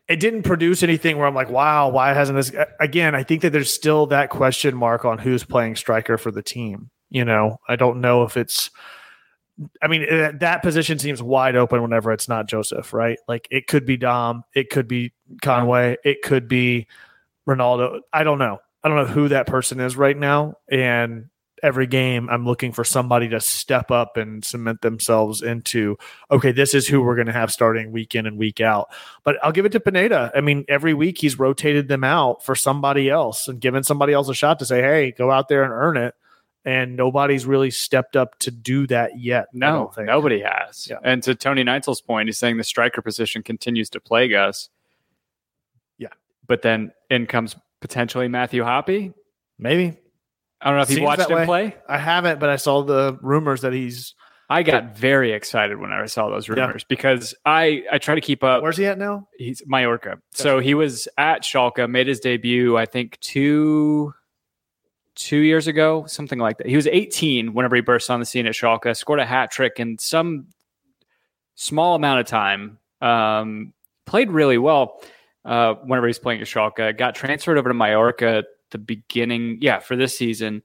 [0.08, 2.52] it didn't produce anything where I'm like, wow, why hasn't this?
[2.80, 6.44] Again, I think that there's still that question mark on who's playing striker for the
[6.44, 6.90] team.
[7.10, 8.70] You know, I don't know if it's.
[9.84, 13.20] I mean, eh, that position seems wide open whenever it's not Joseph, right?
[13.28, 16.88] Like it could be Dom, it could be Conway, it could be
[17.48, 18.00] Ronaldo.
[18.12, 18.58] I don't know.
[18.84, 21.30] I don't know who that person is right now, and
[21.64, 25.98] every game I'm looking for somebody to step up and cement themselves into
[26.30, 28.90] okay, this is who we're going to have starting week in and week out.
[29.24, 30.32] But I'll give it to Pineda.
[30.36, 34.28] I mean, every week he's rotated them out for somebody else and given somebody else
[34.30, 36.14] a shot to say, hey, go out there and earn it.
[36.66, 39.48] And nobody's really stepped up to do that yet.
[39.52, 40.88] No, nobody has.
[40.90, 40.98] Yeah.
[41.04, 44.70] And to Tony Neitzel's point, he's saying the striker position continues to plague us.
[45.98, 46.14] Yeah.
[46.48, 49.14] But then in comes potentially Matthew Hoppe.
[49.60, 49.98] Maybe.
[50.64, 51.46] I don't know if you've watched him way.
[51.46, 51.76] play.
[51.88, 54.16] I haven't, but I saw the rumors that he's.
[54.50, 56.56] I got very excited when I saw those Yeah.
[56.66, 58.62] rumors because I I try to keep up.
[58.62, 59.28] Where's he at now?
[59.38, 60.20] He's Mallorca.
[60.32, 64.14] So he was at Schalke, made his debut, I think two
[65.16, 66.68] two years ago, something like that.
[66.68, 69.80] He was 18 whenever he burst on the scene at Schalke, scored a hat trick
[69.80, 70.48] in some
[71.56, 72.80] small amount of time.
[73.02, 73.74] Um,
[74.06, 75.02] played really well
[75.46, 76.98] uh, whenever he's playing at Schalke.
[76.98, 78.44] Got transferred over to Mallorca
[78.74, 80.64] the beginning, yeah, for this season.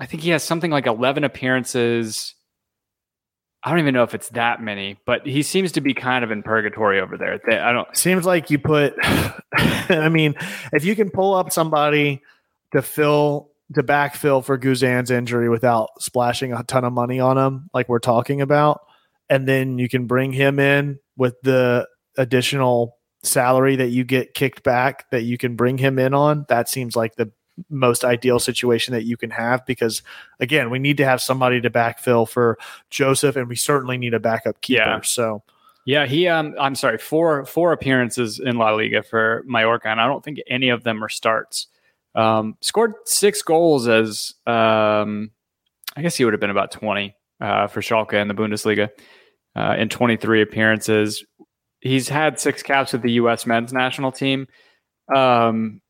[0.00, 2.34] I think he has something like 11 appearances.
[3.62, 6.32] I don't even know if it's that many, but he seems to be kind of
[6.32, 7.40] in purgatory over there.
[7.64, 7.96] I don't.
[7.96, 8.94] Seems like you put.
[9.54, 10.34] I mean,
[10.72, 12.20] if you can pull up somebody
[12.72, 17.70] to fill to backfill for Guzan's injury without splashing a ton of money on him,
[17.72, 18.80] like we're talking about,
[19.30, 24.62] and then you can bring him in with the additional salary that you get kicked
[24.62, 26.46] back that you can bring him in on.
[26.48, 27.30] That seems like the
[27.70, 30.02] most ideal situation that you can have because
[30.40, 32.58] again, we need to have somebody to backfill for
[32.90, 34.82] Joseph, and we certainly need a backup keeper.
[34.82, 35.00] Yeah.
[35.02, 35.42] So
[35.84, 36.28] Yeah, he.
[36.28, 40.38] Um, I'm sorry, four four appearances in La Liga for Mallorca, and I don't think
[40.48, 41.68] any of them are starts.
[42.14, 45.30] Um, scored six goals as um,
[45.96, 48.88] I guess he would have been about 20 uh, for Schalke in the Bundesliga
[49.56, 51.24] uh, in 23 appearances.
[51.84, 53.44] He's had six caps with the U.S.
[53.44, 54.48] men's national team.
[55.14, 55.82] Um,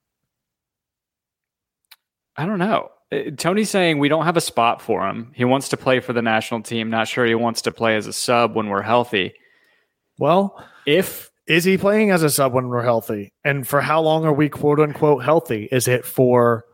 [2.37, 2.91] I don't know.
[3.13, 5.31] Uh, Tony's saying we don't have a spot for him.
[5.37, 6.91] He wants to play for the national team.
[6.91, 9.35] Not sure he wants to play as a sub when we're healthy.
[10.19, 13.33] well, If is he playing as a sub when we're healthy?
[13.45, 15.69] And for how long are we quote unquote healthy?
[15.71, 16.65] Is it for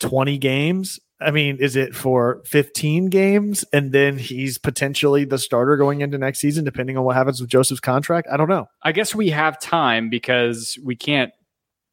[0.00, 1.00] 20 games?
[1.20, 6.18] I mean, is it for 15 games and then he's potentially the starter going into
[6.18, 8.28] next season, depending on what happens with Joseph's contract?
[8.30, 8.68] I don't know.
[8.82, 11.32] I guess we have time because we can't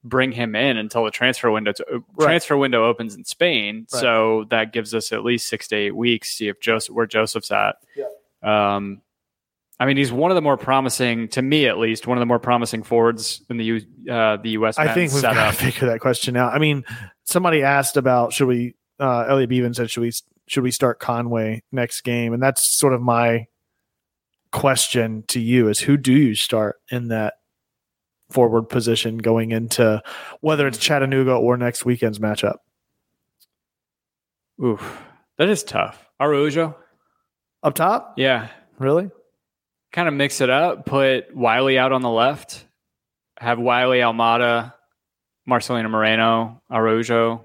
[0.03, 2.25] bring him in until the transfer window Right.
[2.25, 3.87] transfer window opens in Spain.
[3.93, 4.01] Right.
[4.01, 6.29] So that gives us at least six to eight weeks.
[6.31, 7.77] To see if Joseph where Joseph's at.
[7.95, 8.05] Yeah.
[8.75, 9.01] Um,
[9.79, 12.25] I mean, he's one of the more promising, to me at least, one of the
[12.25, 13.81] more promising forwards in the U,
[14.11, 14.77] uh, the U.S.
[14.77, 16.53] I think we've got to figure that question out.
[16.53, 16.83] I mean,
[17.23, 18.75] somebody asked about should we?
[19.03, 20.13] Uh, Elliot Bevan said should we
[20.47, 23.47] should we start Conway next game, and that's sort of my
[24.51, 27.33] question to you: is who do you start in that
[28.29, 30.01] forward position going into
[30.39, 32.59] whether it's Chattanooga or next weekend's matchup?
[34.63, 35.01] Oof,
[35.37, 36.07] that is tough.
[36.21, 36.77] Araujo,
[37.63, 38.47] Up top, yeah,
[38.79, 39.09] really?
[39.91, 40.85] kind of mix it up.
[40.85, 42.65] Put Wiley out on the left.
[43.37, 44.73] Have Wiley, Almada,
[45.49, 47.43] Marcelino Moreno, Araujo.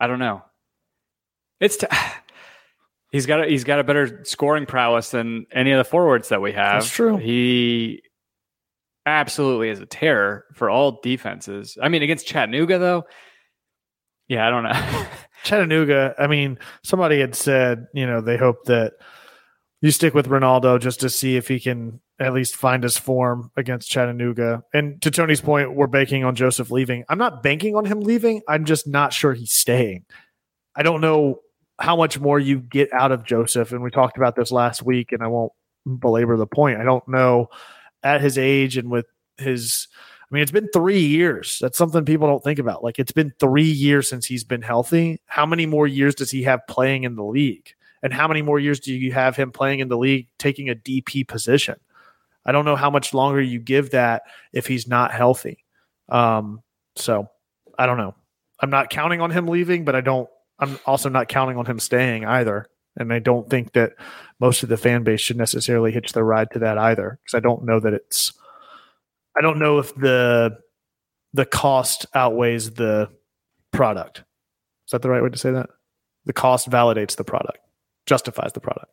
[0.00, 0.42] I don't know.
[1.60, 1.86] It's t-
[3.12, 6.42] he's got a, he's got a better scoring prowess than any of the forwards that
[6.42, 6.82] we have.
[6.82, 7.16] That's true.
[7.16, 8.02] He
[9.06, 11.78] absolutely is a terror for all defenses.
[11.80, 13.04] I mean, against Chattanooga though,
[14.28, 15.06] yeah, I don't know.
[15.44, 18.92] Chattanooga, I mean, somebody had said, you know, they hope that
[19.80, 23.50] you stick with Ronaldo just to see if he can at least find his form
[23.56, 24.62] against Chattanooga.
[24.74, 27.04] And to Tony's point, we're banking on Joseph leaving.
[27.08, 28.42] I'm not banking on him leaving.
[28.46, 30.04] I'm just not sure he's staying.
[30.76, 31.40] I don't know
[31.80, 33.72] how much more you get out of Joseph.
[33.72, 35.52] And we talked about this last week, and I won't
[35.98, 36.80] belabor the point.
[36.80, 37.48] I don't know
[38.02, 39.06] at his age and with
[39.38, 39.88] his
[40.30, 41.58] I mean, it's been three years.
[41.60, 42.84] That's something people don't think about.
[42.84, 45.20] Like, it's been three years since he's been healthy.
[45.26, 47.74] How many more years does he have playing in the league?
[48.04, 50.76] And how many more years do you have him playing in the league taking a
[50.76, 51.74] DP position?
[52.46, 55.64] I don't know how much longer you give that if he's not healthy.
[56.08, 56.62] Um,
[56.94, 57.28] so
[57.76, 58.14] I don't know.
[58.60, 60.28] I'm not counting on him leaving, but I don't,
[60.60, 62.66] I'm also not counting on him staying either.
[62.96, 63.92] And I don't think that
[64.40, 67.18] most of the fan base should necessarily hitch their ride to that either.
[67.22, 68.32] Because I don't know that it's,
[69.36, 70.58] I don't know if the
[71.32, 73.08] the cost outweighs the
[73.72, 74.18] product.
[74.86, 75.70] Is that the right way to say that?
[76.24, 77.58] The cost validates the product,
[78.06, 78.92] justifies the product.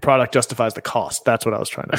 [0.00, 1.24] Product justifies the cost.
[1.24, 1.96] That's what I was trying to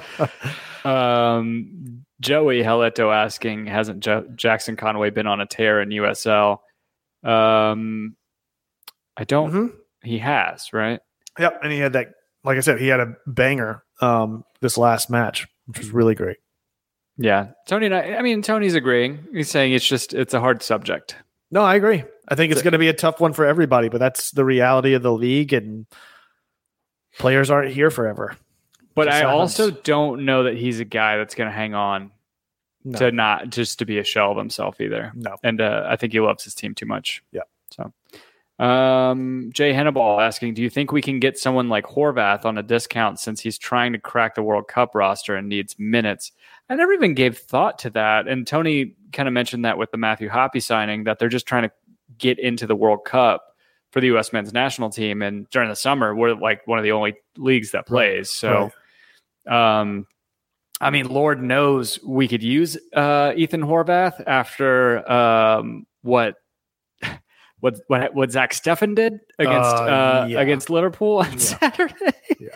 [0.00, 0.48] say.
[0.84, 6.58] Um, Joey Heleto asking, hasn't jo- Jackson Conway been on a tear in USL?
[7.24, 8.16] Um,
[9.16, 9.52] I don't.
[9.52, 9.72] Mhm.
[10.02, 11.00] He has, right?
[11.38, 12.08] Yep, and he had that.
[12.44, 16.38] Like I said, he had a banger um, this last match, which was really great.
[17.16, 17.86] Yeah, Tony.
[17.86, 19.26] And I, I mean, Tony's agreeing.
[19.32, 21.16] He's saying it's just it's a hard subject.
[21.50, 22.04] No, I agree.
[22.30, 24.94] I think it's going to be a tough one for everybody, but that's the reality
[24.94, 25.86] of the league, and
[27.18, 28.36] players aren't here forever.
[28.94, 29.34] But Just I happens.
[29.34, 32.10] also don't know that he's a guy that's going to hang on
[32.84, 35.12] No, to not just to be a shell of himself either.
[35.14, 35.36] no.
[35.42, 37.22] And uh, I think he loves his team too much.
[37.32, 37.42] Yeah.
[37.70, 37.92] So,
[38.64, 42.62] um, Jay Henneball asking, do you think we can get someone like Horvath on a
[42.62, 46.32] discount since he's trying to crack the World Cup roster and needs minutes?
[46.68, 48.26] I never even gave thought to that.
[48.26, 51.62] And Tony kind of mentioned that with the Matthew Hoppe signing that they're just trying
[51.62, 51.70] to
[52.18, 53.44] get into the World Cup
[53.92, 54.32] for the U.S.
[54.32, 55.22] men's national team.
[55.22, 58.30] And during the summer, we're like one of the only leagues that plays.
[58.30, 58.70] So,
[59.48, 60.06] um,
[60.80, 66.34] I mean, Lord knows we could use uh, Ethan Horvath after um, what
[67.60, 70.40] what what what Zach Steffen did against Uh, uh, yeah.
[70.40, 71.36] against Liverpool on Yeah.
[71.38, 72.12] Saturday.
[72.38, 72.48] Yeah.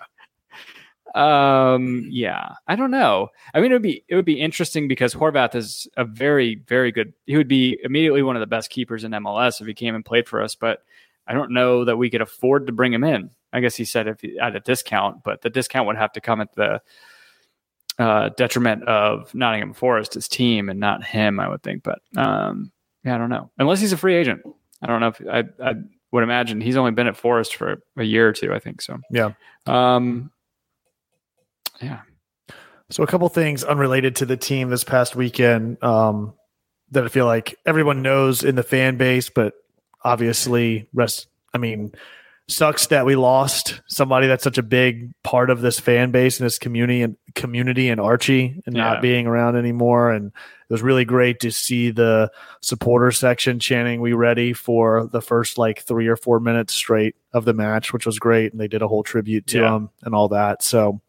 [1.15, 2.07] Um.
[2.11, 2.55] Yeah.
[2.67, 3.29] I don't know.
[3.55, 6.93] I mean, it would be it would be interesting because Horvath is a very very
[6.93, 7.13] good.
[7.27, 10.05] He would be immediately one of the best keepers in MLS if he came and
[10.05, 10.55] played for us.
[10.55, 10.81] But
[11.27, 13.31] I don't know that we could afford to bring him in.
[13.53, 16.21] I guess he said if he, at a discount, but the discount would have to
[16.21, 16.81] come at the
[17.99, 21.39] uh, detriment of Nottingham Forest, his team, and not him.
[21.39, 22.73] I would think, but um,
[23.05, 23.51] yeah, I don't know.
[23.59, 24.43] Unless he's a free agent,
[24.81, 25.09] I don't know.
[25.09, 25.75] If I, I
[26.11, 28.53] would imagine he's only been at Forest for a year or two.
[28.53, 28.99] I think so.
[29.11, 29.33] Yeah.
[29.67, 30.31] Um,
[31.83, 32.01] yeah.
[32.91, 36.35] So a couple things unrelated to the team this past weekend um,
[36.91, 39.55] that I feel like everyone knows in the fan base, but
[40.05, 41.27] obviously rest.
[41.55, 41.93] I mean,
[42.49, 46.45] sucks that we lost somebody that's such a big part of this fan base and
[46.45, 48.83] this community and community and Archie and Yeah.
[48.85, 50.11] not being around anymore.
[50.11, 55.23] And it was really great to see the supporter section chanting "We ready" for the
[55.23, 58.53] first like three or four minutes straight of the match, which was great.
[58.53, 59.77] And they did a whole tribute to Yeah.
[59.77, 60.63] him and all that.
[60.63, 61.01] So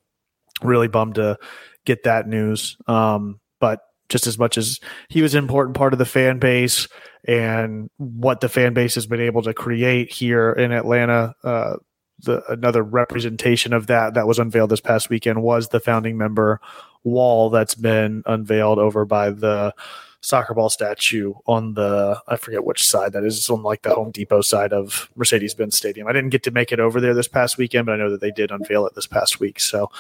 [0.64, 1.38] really bummed to
[1.86, 2.78] get that news.
[2.88, 6.88] Um, but just as much as he was an important part of the fan base
[7.26, 11.76] and what the fan base has been able to create here in Atlanta, uh,
[12.20, 16.60] the another representation of that that was unveiled this past weekend was the founding member
[17.04, 19.74] wall that's been unveiled over by the
[20.22, 23.38] soccer ball statue on the I forget which side that is.
[23.38, 26.08] It's on like the Home Depot side of Mercedes Benz Stadium.
[26.08, 28.22] I didn't get to make it over there this past weekend, but I know that
[28.22, 29.60] they did unveil it this past week.
[29.60, 29.92] So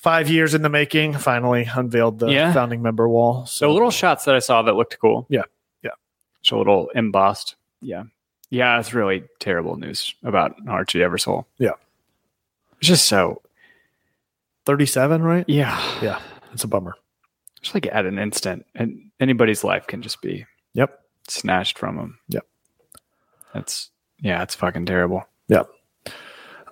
[0.00, 1.14] five years in the making.
[1.14, 2.52] Finally unveiled the Yeah.
[2.52, 3.46] founding member wall.
[3.46, 5.26] So little shots that I saw that looked cool.
[5.28, 5.42] Yeah.
[5.82, 5.90] Yeah.
[6.42, 7.56] So a little embossed.
[7.80, 8.04] Yeah.
[8.50, 11.44] Yeah, it's really terrible news about Archie Eversole.
[11.58, 11.72] Yeah.
[12.78, 13.42] It's just so
[14.64, 15.44] thirty-seven, right?
[15.48, 15.80] yeah.
[16.02, 16.18] Yeah,
[16.52, 16.94] it's a bummer.
[17.60, 18.66] Just like at an instant.
[18.74, 20.98] And anybody's life can just be Yep.
[21.28, 22.18] snatched from them.
[22.28, 22.46] Yep.
[23.54, 25.24] That's yeah, it's fucking terrible.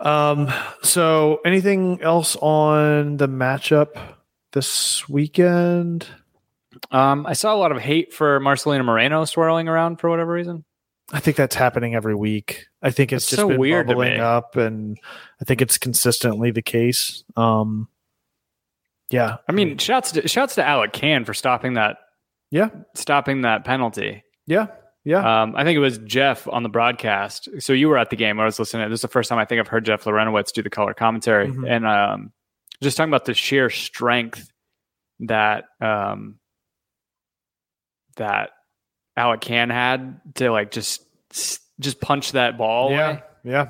[0.01, 0.53] Um.
[0.83, 3.99] So, anything else on the matchup
[4.53, 6.07] this weekend?
[6.91, 10.65] Um, I saw a lot of hate for Marcelino Moreno swirling around for whatever reason.
[11.13, 12.67] I think that's happening every week.
[12.83, 14.99] I think it's That's just so been weird bubbling up, and
[15.41, 17.25] I think it's consistently the case.
[17.37, 17.89] Um.
[19.11, 21.97] Yeah, I mean, shouts to shouts to Alec Kann for stopping that
[22.51, 24.23] yeah, stopping that penalty.
[24.47, 24.67] yeah,
[25.05, 25.43] yeah.
[25.43, 27.49] Um, I think it was Jeff on the broadcast.
[27.61, 28.39] So you were at the game.
[28.41, 28.89] I was listening.
[28.91, 31.49] This is the first time I think I've heard Jeff Larentowicz do the color commentary,
[31.49, 31.69] Mhm.
[31.69, 32.33] and um,
[32.83, 34.51] just talking about the sheer strength
[35.21, 36.39] that um,
[38.17, 38.51] that
[39.17, 41.03] Alec Kann had to like just
[41.81, 43.69] just punch that ball yeah, away yeah,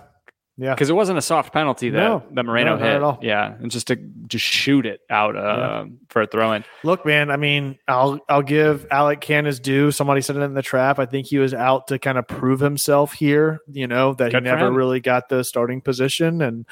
[0.58, 0.74] yeah.
[0.74, 2.22] because it wasn't a soft penalty that No.
[2.32, 2.96] that Moreno No, hit.
[2.96, 3.18] at all.
[3.22, 6.64] Yeah, and just to just shoot it out uh, for a throw in.
[6.84, 7.30] Look, man.
[7.30, 9.90] I mean, I'll I'll give Alec Kann his due.
[9.90, 10.98] Somebody said it in the trap.
[10.98, 13.60] I think he was out to kind of prove himself here.
[13.70, 14.74] You know that Good he never him.
[14.74, 16.66] really got the starting position, and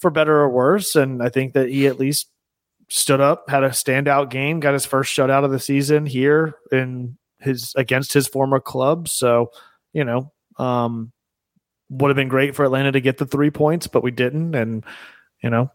[0.00, 0.94] for better or worse.
[0.96, 2.28] And I think that he at least
[2.88, 7.16] stood up, had a standout game, got his first shutout of the season here in
[7.38, 9.08] his against his former club.
[9.08, 9.50] So
[9.92, 11.11] you know, um,
[11.92, 14.54] would have been great for Atlanta to get the three points, but we didn't.
[14.54, 14.84] And
[15.42, 15.70] you know,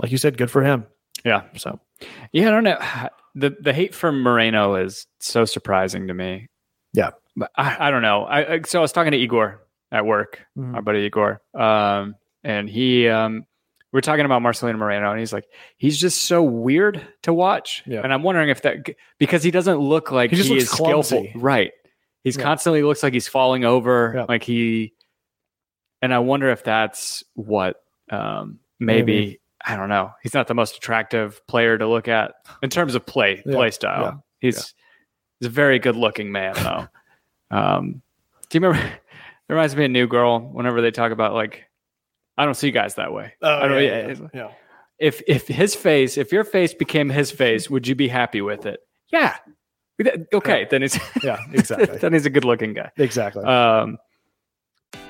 [0.00, 0.86] like you said, good for him.
[1.24, 1.42] Yeah.
[1.56, 1.80] So
[2.32, 2.78] Yeah, I don't know.
[3.34, 6.48] The the hate for Moreno is so surprising to me.
[6.92, 7.10] Yeah.
[7.36, 8.24] But I, I don't know.
[8.24, 10.74] I, I so I was talking to Igor at work, Mhm.
[10.74, 11.40] our buddy Igor.
[11.54, 13.44] Um and he um
[13.92, 15.44] we are talking about Marcelino Moreno and he's like,
[15.76, 17.82] he's just so weird to watch.
[17.86, 18.00] Yeah.
[18.02, 18.86] And I'm wondering if that
[19.18, 21.02] because he doesn't look like He he, is skillful.
[21.20, 21.32] clumsy.
[21.36, 21.72] Right.
[22.24, 22.42] He's Yeah.
[22.42, 24.12] constantly looks like he's falling over.
[24.16, 24.26] Yeah.
[24.28, 24.94] Like he
[26.02, 27.76] and I wonder if that's what
[28.10, 29.40] um maybe, Maybe.
[29.64, 30.10] I don't know.
[30.22, 33.70] He's not the most attractive player to look at in terms of play Yeah, play
[33.70, 34.02] style.
[34.02, 34.74] yeah, He's
[35.38, 36.88] he's a very good looking man though.
[37.56, 38.02] um,
[38.50, 38.92] do you remember?
[39.48, 40.40] It reminds me of New Girl.
[40.40, 41.64] Whenever they talk about like,
[42.38, 43.34] I don't see guys that way.
[43.42, 44.50] I don't, yeah, it's- yeah.
[44.98, 48.64] If if his face, if your face became his face, would you be happy with
[48.66, 48.80] it?
[49.12, 49.36] Yeah.
[50.32, 51.98] Okay, then he's Yeah, exactly.
[52.00, 52.90] then he's a good looking guy.
[52.96, 53.44] exactly.
[53.44, 53.98] Um,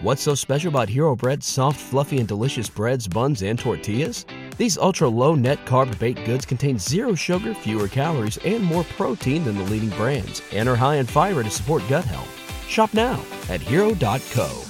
[0.01, 4.27] What's so special about Hero Bread's soft, fluffy, and delicious breads, buns, and tortillas?
[4.59, 9.45] These ultra low net carb baked goods contain zero sugar, fewer calories, and more protein
[9.45, 12.29] than the leading brands, and are high in fiber to support gut health.
[12.69, 14.63] Shop now at hero.co.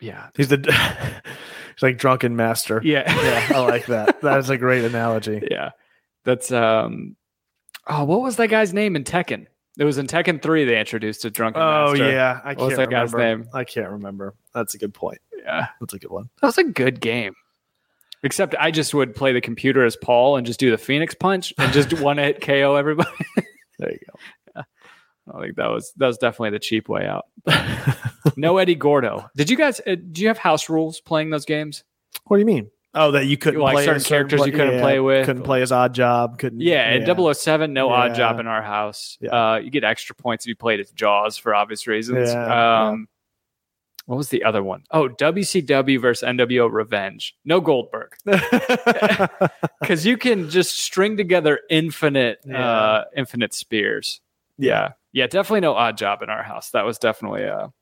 [0.00, 0.28] yeah.
[0.36, 0.58] He's the
[1.74, 2.80] he's like drunken master.
[2.84, 3.10] Yeah.
[3.22, 4.20] yeah, I like that.
[4.20, 5.42] That is a great analogy.
[5.50, 5.70] yeah.
[6.24, 7.16] That's um
[7.86, 9.46] oh, what was that guy's name in Tekken?
[9.80, 12.10] It was in Tekken 3 they introduced a drunken Oh master.
[12.12, 13.44] yeah, I can't that guy's remember.
[13.44, 13.50] name?
[13.54, 14.34] I can't remember.
[14.54, 15.18] That's a good point.
[15.36, 15.68] Yeah.
[15.80, 16.28] That's a good one.
[16.42, 17.34] That was a good game.
[18.22, 21.54] Except I just would play the computer as Paul and just do the Phoenix punch
[21.56, 23.08] and just one hit KO everybody.
[23.78, 23.98] There you
[24.54, 24.62] go.
[25.34, 27.24] I think that was that was definitely the cheap way out.
[28.36, 29.30] No Eddie Gordo.
[29.34, 31.84] Did you guys uh, do you have house rules playing those games?
[32.26, 32.70] what do you mean?
[32.92, 35.70] Oh, that you couldn't Like play certain characters you couldn't play with, Couldn't play as
[35.70, 36.38] Oddjob.
[36.38, 36.60] Couldn't.
[36.60, 39.16] Yeah, in 007, no Oddjob in our house.
[39.20, 39.30] Yeah.
[39.52, 42.30] Uh, you get extra points if you played as Jaws for obvious reasons.
[42.30, 42.88] Yeah.
[42.88, 43.06] Um,
[44.06, 44.82] what was the other one?
[44.90, 47.36] Oh, WCW versus NWO Revenge.
[47.44, 48.14] No Goldberg.
[49.80, 52.68] Because you can just string together infinite, Yeah.
[52.68, 54.20] uh, infinite spears.
[54.58, 54.90] Yeah.
[55.12, 56.70] Yeah, definitely no Oddjob in our house.
[56.70, 57.72] That was definitely a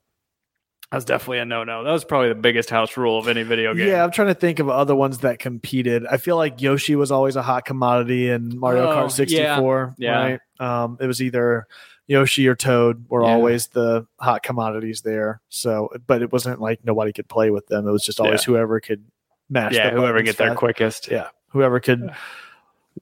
[0.90, 1.84] that was definitely a no no.
[1.84, 3.88] That was probably the biggest house rule of any video game.
[3.88, 6.06] Yeah, I'm trying to think of other ones that competed.
[6.06, 9.94] I feel like Yoshi was always a hot commodity in Mario Oh, Kart 64.
[9.98, 10.38] yeah, yeah.
[10.58, 10.84] Right?
[10.84, 11.66] Um, it was either
[12.06, 13.28] Yoshi or Toad were Yeah.
[13.34, 15.40] always the hot commodities there.
[15.50, 17.86] So, but it wasn't like nobody could play with them.
[17.86, 19.04] It was just always whoever could
[19.50, 19.74] mash.
[19.74, 21.10] Yeah, the whoever get there quickest.
[21.10, 22.10] Yeah, whoever could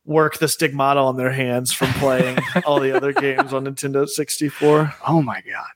[0.04, 4.92] work the stigmata on their hands from playing all the other games on Nintendo 64.
[5.06, 5.66] Oh my god.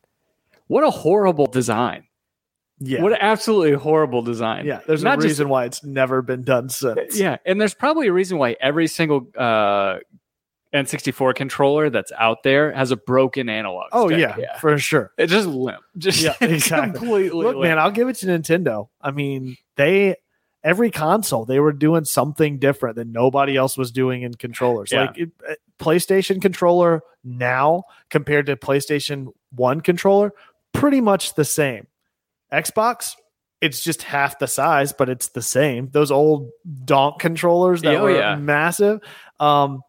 [0.71, 2.05] What a horrible design.
[2.79, 4.67] Yeah, What an absolutely horrible design.
[4.67, 4.81] yeah.
[4.87, 7.19] There's Not a just- reason why it's never been done since.
[7.19, 9.97] Yeah, and there's probably a reason why every single uh,
[10.73, 13.89] N64 controller that's out there has a broken analog.
[13.93, 14.21] Oh stick.
[14.39, 15.11] yeah, for sure.
[15.19, 15.81] It's just limp.
[15.99, 16.99] Just Yeah, exactly.
[17.01, 17.63] completely Look, limp.
[17.63, 18.89] man, I'll give it to Nintendo.
[19.01, 20.15] I mean, they
[20.63, 24.93] every console they were doing something different than nobody else was doing in controllers.
[24.93, 25.07] Yeah.
[25.07, 30.33] Like it, uh, PlayStation controller now compared to PlayStation One controller,
[30.81, 31.87] pretty much the same.
[32.53, 33.15] Xbox,
[33.61, 35.91] it's just half the size, but it's the same.
[35.93, 36.51] Those old
[36.85, 38.37] donk controllers that Oh, were yeah.
[38.37, 39.01] massive.
[39.39, 39.83] Um,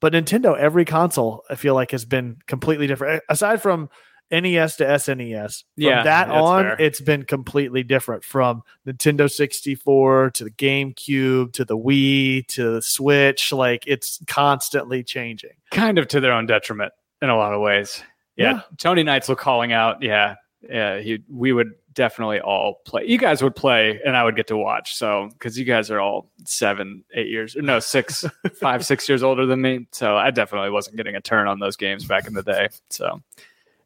[0.00, 3.22] but Nintendo, every console I feel like has been completely different.
[3.28, 3.88] Aside from
[4.30, 6.76] NES to SNES, from Yeah, that on, fair.
[6.78, 8.24] it's been completely different.
[8.24, 15.02] From Nintendo 64 to the GameCube to the Wii to the Switch, like it's constantly
[15.02, 15.50] changing.
[15.70, 16.92] kind of to their own detriment
[17.22, 18.02] in a lot of ways.
[18.36, 18.60] Yeah, Yeah.
[18.78, 20.02] Tony Neitzel calling out.
[20.02, 20.34] Yeah,
[20.68, 23.04] yeah, he, we would definitely all play.
[23.06, 24.96] You guys would play, and I would get to watch.
[24.96, 28.24] So because you guys are all seven, eight years, no, six,
[28.60, 31.76] five, six years older than me, so I definitely wasn't getting a turn on those
[31.76, 32.68] games back in the day.
[32.90, 33.22] So.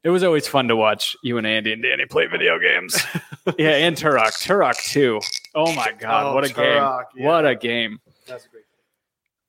[0.05, 2.97] It was always fun to watch you and Andy and Danny play video games.
[3.59, 4.29] yeah, and Turok.
[4.47, 5.21] Turok too.
[5.57, 7.05] Oh my god, Oh, what a Turok, game.
[7.17, 7.27] yeah.
[7.27, 7.99] What a game.
[8.27, 8.63] That's great.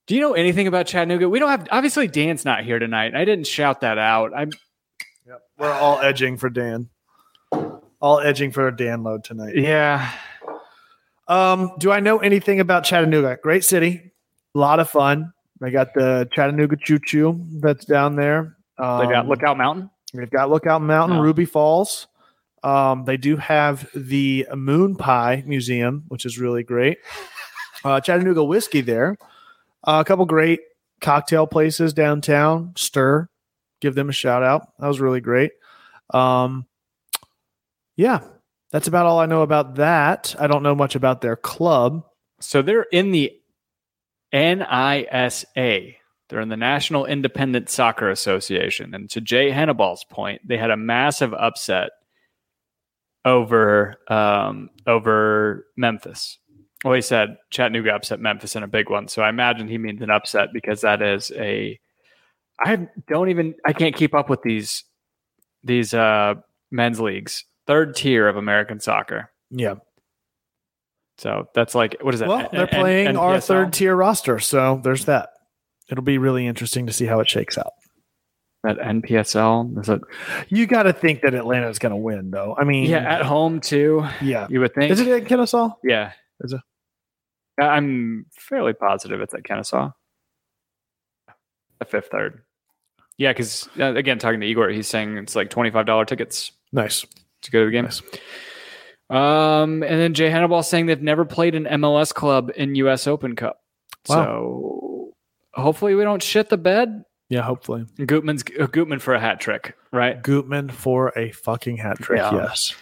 [0.08, 1.30] Do you know anything about Chattanooga?
[1.30, 3.14] We don't have obviously Dan's not here tonight.
[3.16, 4.32] I didn't shout that out.
[4.36, 4.60] I'm Yep.
[5.60, 6.90] We're all edging for Dan.
[8.02, 9.56] All edging for a Dan load tonight.
[9.56, 10.12] yeah.
[11.28, 13.38] Um, do I know anything about Chattanooga?
[13.44, 14.14] Great city,
[14.56, 15.32] a lot of fun.
[15.62, 18.58] They got the Chattanooga Choo Choo that's down there.
[18.80, 19.92] Um, They got Lookout Mountain.
[20.14, 21.24] They've got Lookout Mountain, No.
[21.24, 22.08] Ruby Falls.
[22.64, 26.98] Um, they do have the Moon Pie Museum, which is really great.
[27.84, 29.16] Uh, Chattanooga whiskey there.
[29.84, 30.62] Uh, a couple great
[31.00, 32.74] cocktail places downtown.
[32.76, 33.30] Stir,
[33.82, 34.68] give them a shout out.
[34.80, 35.52] That was really great.
[36.12, 36.66] Um,
[37.96, 38.22] yeah,
[38.72, 40.36] that's about all I know about that.
[40.40, 42.04] I don't know much about their club.
[42.40, 43.34] So they're in the
[44.32, 45.96] NISA.
[46.30, 48.94] They're in the National Independent Soccer Association.
[48.94, 51.90] And to Jay Hannibal's point, they had a massive upset
[53.26, 56.38] over um, over Memphis.
[56.86, 59.08] Well, he said Chattanooga upset Memphis in a big one.
[59.08, 61.80] So I imagine he means an upset because that is a.
[62.64, 63.56] I don't even.
[63.66, 64.84] I can't keep up with these
[65.64, 66.36] these uh,
[66.72, 67.46] men's leagues.
[67.68, 69.32] Third tier of American soccer.
[69.52, 69.76] Yeah.
[71.18, 72.30] So that's like what is that?
[72.30, 73.48] Well, they're N- N- playing our NPSL?
[73.48, 75.30] third tier roster, so there's that.
[75.90, 77.72] It'll be really interesting to see how it shakes out.
[78.68, 80.02] At NPSL, is it?
[80.50, 82.56] You got to think that Atlanta's going to win, though.
[82.58, 84.06] I mean, Yeah, at home too.
[84.22, 84.48] yeah.
[84.50, 84.92] You would think.
[84.92, 85.72] Is it at Kennesaw?
[85.84, 86.12] Yeah.
[86.42, 86.62] Is it?
[87.62, 89.92] I'm fairly positive it's at Kennesaw.
[91.80, 92.42] The fifth third.
[93.20, 96.54] Yeah, because uh, again, talking to Igor, he's saying it's like twenty five dollar tickets
[96.72, 97.06] Nice.
[97.42, 97.84] to go to the game.
[97.84, 98.02] Nice.
[99.10, 103.08] Um, and then Jay Hannibal saying they've never played an MLS club in U.S.
[103.08, 103.62] Open Cup.
[104.08, 104.16] Wow.
[104.16, 105.14] So
[105.54, 107.04] hopefully we don't shit the bed.
[107.28, 107.86] Yeah, hopefully.
[108.06, 110.22] Gutman's uh, Gutman for a hat trick, right?
[110.22, 112.20] Gutman for a fucking hat trick.
[112.20, 112.34] Yeah.
[112.34, 112.74] Yes.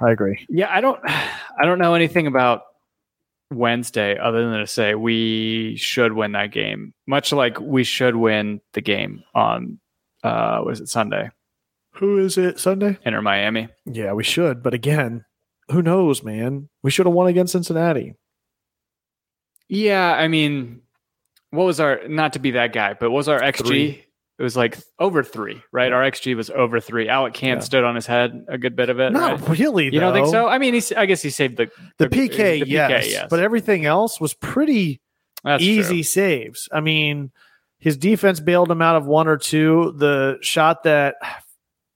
[0.00, 0.44] I agree.
[0.48, 2.62] Yeah, I don't I don't know anything about
[3.50, 6.92] Wednesday other than to say we should win that game.
[7.06, 9.78] Much like we should win the game on
[10.22, 11.30] uh was it Sunday?
[11.94, 12.60] Who is it?
[12.60, 12.98] Sunday?
[13.04, 13.68] Inter Miami.
[13.86, 14.62] Yeah, we should.
[14.62, 15.24] But again,
[15.70, 16.68] who knows, man?
[16.82, 18.14] We should have won against Cincinnati.
[19.68, 20.82] Yeah, I mean
[21.50, 23.66] what was our not to be that guy, but what was our XG?
[23.66, 24.04] Three.
[24.38, 25.90] It was like over three, right?
[25.92, 27.08] Our XG was over three.
[27.08, 27.60] Alec Kann Yeah.
[27.60, 29.10] stood on his head a good bit of it.
[29.12, 29.58] Not right?
[29.58, 29.86] really.
[29.86, 30.46] You don't think so?
[30.46, 31.68] I mean, he's, I guess he saved the
[31.98, 35.00] The PK, the yes, But everything else was pretty
[35.42, 36.02] That's easy true.
[36.04, 36.68] saves.
[36.72, 37.32] I mean,
[37.80, 39.94] his defense bailed him out of one or two.
[39.96, 41.16] The shot that,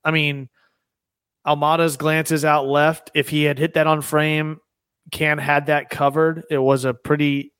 [0.04, 0.48] I mean,
[1.46, 3.10] Almada's glances out left.
[3.14, 4.58] If he had hit that on frame,
[5.12, 6.44] Kann had that covered.
[6.50, 7.52] It was a pretty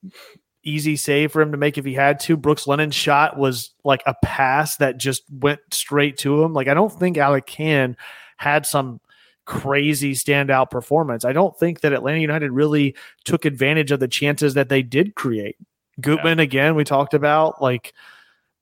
[0.65, 2.37] easy save for him to make if he had to.
[2.37, 6.53] Brooks Lennon's shot was like a pass that just went straight to him.
[6.53, 7.97] Like I don't think Alec Kann
[8.37, 9.01] had some
[9.45, 11.25] crazy standout performance.
[11.25, 12.95] I don't think that Atlanta United really
[13.25, 15.57] took advantage of the chances that they did create.
[16.01, 17.93] Gutman again, we talked about like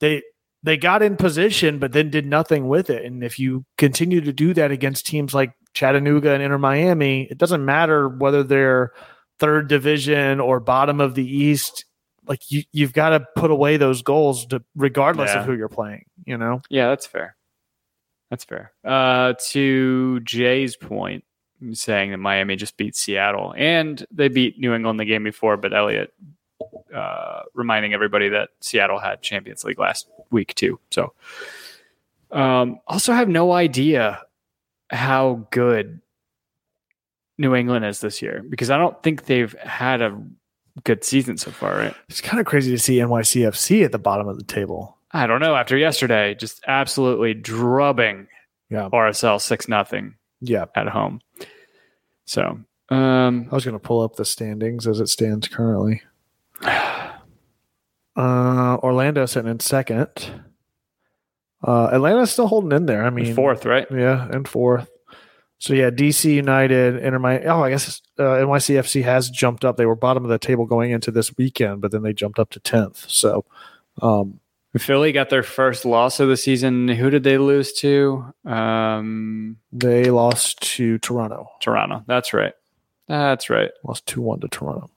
[0.01, 0.23] they
[0.63, 3.05] they got in position but then did nothing with it.
[3.05, 7.39] And if you continue to do that against teams like Chattanooga and Inter Miami, it
[7.39, 8.93] doesn't matter whether they're
[9.39, 11.85] third division or bottom of the East.
[12.31, 15.41] Like you, you've got to put away those goals to, regardless Yeah.
[15.41, 16.05] of who you're playing.
[16.25, 17.37] You know, Yeah, that's fair.
[18.31, 18.73] That's fair.
[18.85, 21.25] Uh, to Jay's point,
[21.73, 25.75] saying that Miami just beat Seattle and they beat New England the game before, but
[25.75, 26.15] Elliot
[26.95, 30.79] uh, reminding everybody that Seattle had Champions League last week too.
[30.91, 31.13] So,
[32.31, 34.23] um, also have no idea
[34.91, 36.01] how good
[37.39, 40.17] New England is this year because I don't think they've had a
[40.85, 41.95] good season so far, right?
[42.09, 44.97] it's kind of crazy to see NYCFC at the bottom of the table.
[45.13, 45.57] I don't know.
[45.57, 48.29] After yesterday, just absolutely drubbing
[48.71, 48.89] Yeah.
[48.93, 51.21] RSL six nothing Yeah, at home.
[52.27, 52.61] So,
[52.91, 56.03] um, I was going to pull up the standings as it stands currently.
[58.17, 60.09] Uh, Orlando sitting in second.
[61.63, 63.05] Uh, Atlanta's still holding in there.
[63.05, 63.87] I mean, fourth, right?
[63.91, 64.91] Yeah, and fourth.
[65.61, 67.45] So yeah, DC United, Inter Miami.
[67.45, 69.77] Oh, I guess uh, NYCFC has jumped up.
[69.77, 72.49] They were bottom of the table going into this weekend, but then they jumped up
[72.51, 73.05] to tenth.
[73.11, 73.45] So,
[74.01, 74.41] um,
[74.79, 76.89] Philly got their first loss of the season.
[76.89, 78.33] Who did they lose to?
[78.47, 81.51] Um, they lost to Toronto.
[81.61, 82.05] Toronto.
[82.07, 82.55] That's right.
[83.07, 83.71] That's right.
[83.85, 84.89] Lost two one to Toronto.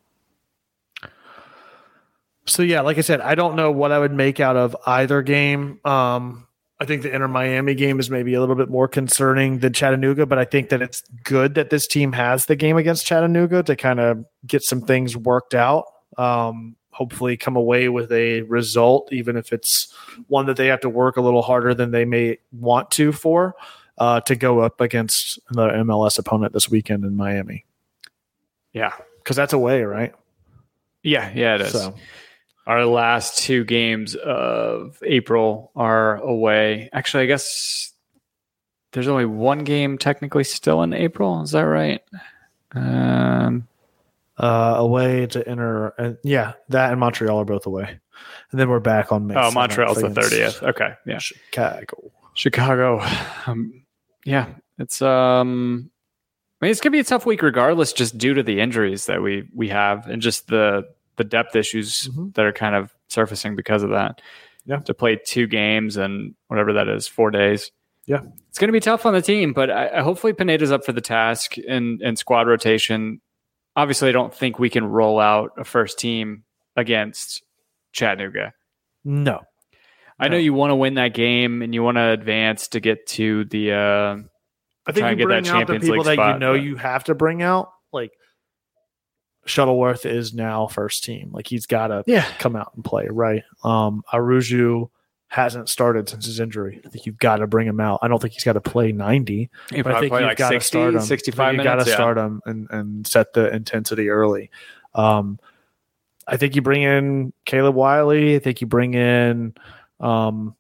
[2.46, 5.22] So yeah, like I said, I don't know what I would make out of either
[5.24, 5.82] game.
[5.84, 6.48] Um,
[6.80, 10.26] I think the Inter Miami game is maybe a little bit more concerning than Chattanooga,
[10.26, 13.76] but I think that it's good that this team has the game against Chattanooga to
[13.76, 15.86] kind of get some things worked out.
[16.18, 19.94] Um, hopefully, come away with a result, even if it's
[20.28, 23.56] one that they have to work a little harder than they may want to for,
[23.98, 27.66] uh, to go up against the MLS opponent this weekend in Miami.
[28.74, 28.94] Yeah.
[29.20, 30.14] Because that's away, right?
[31.04, 31.32] Yeah.
[31.34, 31.72] Yeah, it is.
[31.72, 31.96] So
[32.66, 36.90] Our last two games of April are away.
[36.94, 37.92] Actually, I guess
[38.94, 41.42] there's only one game technically still in April.
[41.42, 42.02] Is that right?
[42.74, 43.68] Um,
[44.38, 48.00] uh, away to Inter, and yeah, that and Montreal are both away,
[48.52, 49.36] and then we're back on May.
[49.36, 50.64] oh, Montreal's the thirtieth.
[50.64, 51.20] Okay, yeah.
[51.20, 52.12] Chicago.
[52.34, 53.02] Chicago.
[53.46, 53.84] Um,
[54.26, 54.48] yeah,
[54.80, 55.90] it's um.
[56.62, 59.22] I mean, it's gonna be a tough week regardless, just due to the injuries that
[59.22, 60.88] we we have and just the
[61.18, 62.34] the depth issues Mhm.
[62.36, 64.22] that are kind of surfacing because of that.
[64.66, 64.78] Yeah.
[64.86, 67.70] to play two games and whatever that is, four days.
[68.06, 68.22] Yeah.
[68.50, 71.02] it's gonna be tough on the team, but I, I hopefully Pineda's up for the
[71.02, 73.20] task and and squad rotation.
[73.76, 76.44] Obviously, I don't think we can roll out a first team
[76.78, 77.44] against
[77.92, 78.54] Chattanooga.
[79.04, 79.42] No,
[80.20, 83.06] I know you want to win that game and you want to advance to get
[83.08, 83.72] to the.
[83.74, 84.18] Uh,
[84.88, 87.04] I think you bring out the people League that spot, you know but- you have
[87.06, 87.70] to bring out.
[89.44, 91.32] Like Shuttleworth is now first team.
[91.32, 93.44] Like he's got to yeah, come out and play, right?
[93.64, 94.90] Um, Araujo
[95.28, 96.80] hasn't started since his injury.
[96.86, 98.00] I think you've got to bring him out.
[98.02, 99.50] I don't think he's got to play ninety.
[99.70, 101.02] But I think you've got to start him.
[101.02, 101.76] 65 you minutes.
[101.76, 101.96] got to yeah.
[101.96, 104.52] start him and, and set the intensity early.
[104.94, 105.40] Um,
[106.28, 108.36] I think you bring in Caleb Wiley.
[108.36, 109.56] I think you bring in
[110.00, 110.56] um,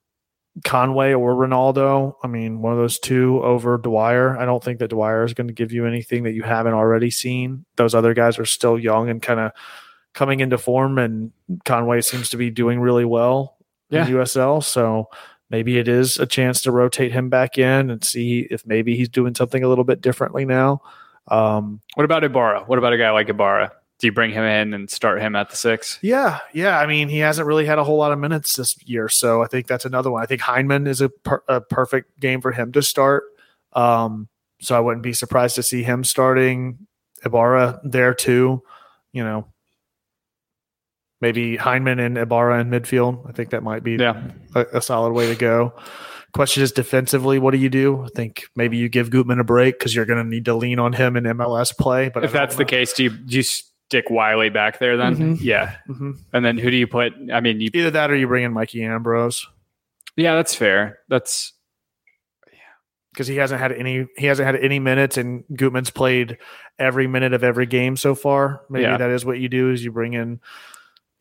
[0.64, 2.16] Conway or Ronaldo.
[2.24, 4.38] I mean, one of those two over Dwyer.
[4.38, 7.10] I don't think that Dwyer is going to give you anything that you haven't already
[7.10, 7.66] seen.
[7.76, 9.51] Those other guys are still young and kind of
[10.14, 11.32] coming into form, and
[11.66, 13.58] Conway seems to be doing really well
[13.89, 14.06] Yeah.
[14.06, 14.62] in USL.
[14.64, 15.10] So
[15.49, 19.10] maybe it is a chance to rotate him back in and see if maybe he's
[19.10, 20.82] doing something a little bit differently now.
[21.30, 22.66] Um, What about Ibarra?
[22.68, 23.72] What about a guy like Ibarra?
[24.00, 25.98] Do you bring him in and start him at the six?
[26.02, 26.78] Yeah, yeah.
[26.80, 29.48] I mean, he hasn't really had a whole lot of minutes this year, so I
[29.48, 30.22] think that's another one.
[30.22, 33.24] I think Hyndman is a, per- a perfect game for him to start.
[33.74, 34.28] Um,
[34.62, 36.80] so I wouldn't be surprised to see him starting
[37.24, 38.62] Ibarra there too.
[39.14, 39.48] You know,
[41.22, 43.28] maybe Hyndman and Ibarra in midfield.
[43.30, 44.32] I think that might be Yeah.
[44.56, 45.74] a, a solid way to go.
[46.34, 48.04] Question is defensively, what do you do?
[48.06, 50.80] I think maybe you give Gutman a break because you're going to need to lean
[50.80, 52.10] on him in MLS play.
[52.10, 53.44] But If that's the case, do you, do you
[53.94, 55.16] stick Wiley back there then?
[55.16, 55.38] Mhm.
[55.41, 55.76] Yeah.
[55.88, 57.14] hmm And then who do you put?
[57.32, 59.48] I mean, you, either that or you bring in Mikey Ambrose.
[60.16, 61.00] yeah, that's fair.
[61.10, 61.54] That's
[63.12, 66.38] because he hasn't had any he hasn't had any minutes and Gutman's played
[66.80, 68.62] every minute of every game so far.
[68.70, 68.98] Maybe Yeah.
[68.98, 70.39] that is what you do is you bring in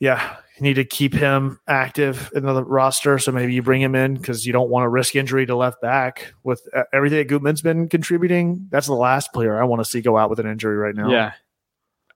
[0.00, 3.94] yeah, you need to keep him active in the roster so maybe you bring him
[3.94, 7.28] in cuz you don't want to risk injury to left back with uh, everything that
[7.28, 8.66] Gutman's been contributing.
[8.70, 11.10] That's the last player I want to see go out with an injury right now.
[11.10, 11.32] Yeah.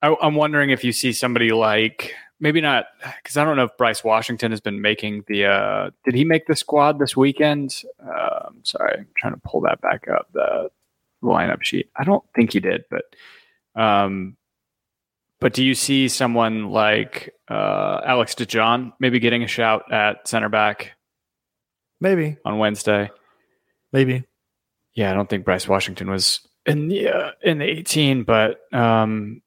[0.03, 2.87] I, I'm wondering if you see somebody like maybe not
[3.23, 5.47] because I don't know if Bryce Washington has been making the.
[5.47, 7.83] uh Did he make the squad this weekend?
[8.01, 10.71] Um, sorry, I'm trying to pull that back up the
[11.23, 11.91] lineup sheet.
[11.97, 14.37] I don't think he did, but um,
[15.41, 20.49] but do you see someone like uh, Alex DeJohn maybe getting a shout at center
[20.49, 20.93] back
[22.01, 22.37] Maybe.
[22.45, 23.11] on Wednesday?
[23.93, 24.25] Maybe.
[24.95, 29.43] Yeah, I don't think Bryce Washington was in the uh, in the 18, but um,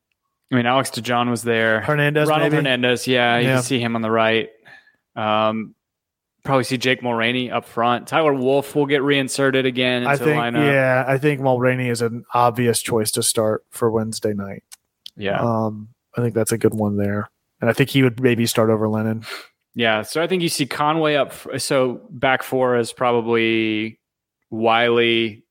[0.51, 1.81] I mean Alex DeJohn was there.
[1.81, 2.55] Hernandez Ronald maybe.
[2.57, 3.53] Hernandez, yeah, you Yeah.
[3.55, 4.49] can see him on the right.
[5.15, 5.75] Um,
[6.43, 8.07] probably see Jake Mulraney up front.
[8.07, 10.65] Tyler Wolff will get reinserted again into I the think lineup.
[10.65, 14.63] yeah, I think Mulraney is an obvious choice to start for Wednesday night.
[15.15, 17.29] yeah, Um, I think that's a good one there.
[17.61, 19.25] And I think he would maybe start over Lennon.
[19.75, 20.01] yeah.
[20.01, 21.33] So I think you see Conway up.
[21.59, 23.99] So back four is probably
[24.49, 25.43] Wiley.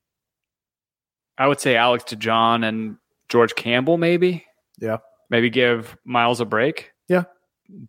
[1.37, 2.97] I would say Alex DeJohn and
[3.29, 4.45] George Campbell, maybe.
[4.81, 4.99] Yeah.
[5.31, 6.93] Maybe give Miles a break.
[7.09, 7.25] Yeah.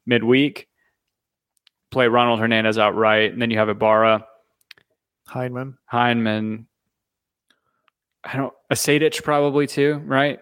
[0.05, 0.67] Midweek.
[1.91, 4.25] Play Ronald Hernandez outright, and then you have Ibarra.
[5.27, 5.75] Hyndman.
[5.91, 6.65] Hyndman.
[8.23, 10.39] I don't Asadich probably too, right?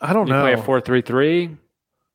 [0.00, 0.42] I don't you know.
[0.42, 1.56] play a four three three.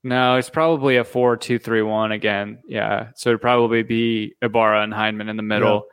[0.03, 2.59] No, it's probably a four two three one again.
[2.67, 3.09] Yeah.
[3.15, 5.85] So it'd probably be Ibarra and Hyndman in the middle.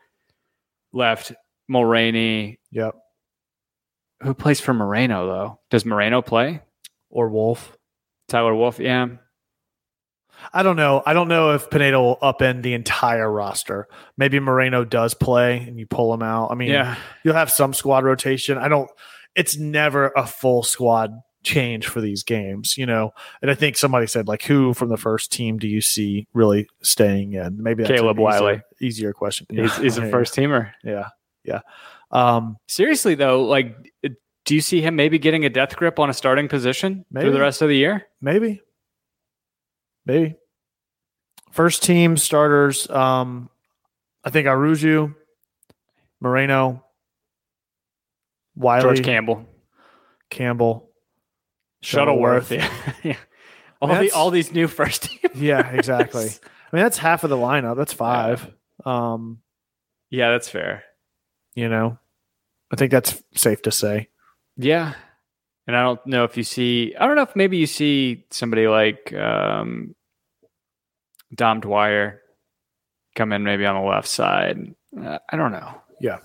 [0.93, 1.33] Left
[1.71, 2.59] Mulraney.
[2.73, 2.95] Yep.
[4.23, 5.61] who plays for Moreno though?
[5.71, 6.61] Does Moreno play?
[7.15, 7.77] Or Wolff.
[8.29, 9.07] Tyler Wolff, yeah.
[10.53, 11.03] I don't know.
[11.07, 13.87] I don't know if Pineda will upend the entire roster.
[14.19, 16.51] Maybe Moreno does play and you pull him out.
[16.51, 16.97] I mean, Yeah.
[17.25, 18.59] you'll have some squad rotation.
[18.59, 18.91] I don't.
[19.37, 21.13] It's never a full squad
[21.45, 23.13] change for these games, you know.
[23.43, 26.69] And I think somebody said like, who from the first team do you see really
[26.83, 27.63] staying in?
[27.63, 28.63] Maybe that's Caleb an easier, Wiley.
[28.81, 29.47] Easier question.
[29.51, 30.73] He's, he's a first teamer.
[30.83, 31.09] Yeah,
[31.45, 31.61] yeah.
[32.11, 33.77] Um, Seriously though, like
[34.45, 37.25] do you see him maybe getting a death grip on a starting position Maybe.
[37.25, 38.07] through the rest of the year?
[38.21, 38.61] maybe,
[40.07, 40.37] maybe.
[41.51, 42.91] First team starters.
[42.91, 43.49] Um,
[44.25, 45.15] I think Araujo,
[46.21, 46.85] Moreno,
[48.57, 49.47] Wiley, George Campbell.
[50.31, 50.91] Campbell,
[51.81, 52.51] Shuttleworth.
[52.51, 52.71] Yeah.
[53.05, 53.17] yeah.
[53.81, 55.31] All, the, all these new first team.
[55.35, 56.25] Yeah, exactly.
[56.27, 57.77] I mean, that's half of the lineup.
[57.77, 58.51] That's five.
[58.85, 59.41] Um,
[60.11, 60.83] Yeah, that's fair.
[61.55, 61.99] you know,
[62.73, 64.09] I think that's safe to say.
[64.57, 64.95] Yeah.
[65.67, 68.69] And I don't know if you see, I don't know if maybe you see somebody
[68.69, 69.95] like um,
[71.35, 72.21] Dom Dwyer
[73.15, 74.75] come in maybe on the left side.
[74.99, 75.81] Uh, I don't know.
[76.01, 76.19] Yeah.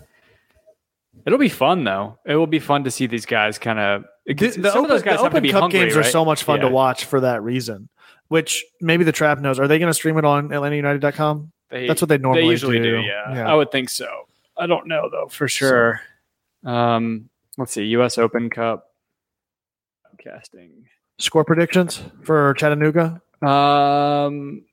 [1.26, 2.20] It'll be fun though.
[2.26, 4.06] It will be fun to see these guys kind of.
[4.26, 6.44] The, some open, of those guys have to be Cup hungry, games are so much
[6.44, 7.90] fun to watch for that reason.
[8.28, 9.60] Which maybe the trap knows.
[9.60, 11.52] Are they going to stream it on AtlantaUnited.com?
[11.70, 12.98] They, That's what they normally they usually do.
[12.98, 13.02] do.
[13.02, 13.34] yeah.
[13.34, 13.52] Yeah.
[13.52, 14.28] I would think so.
[14.58, 16.02] I don't know though for sure.
[16.64, 17.29] Um,
[17.60, 18.18] let's see, U.S.
[18.18, 18.88] Open Cup
[20.18, 20.86] casting.
[21.20, 23.22] Score predictions for Chattanooga?
[23.42, 24.64] Um,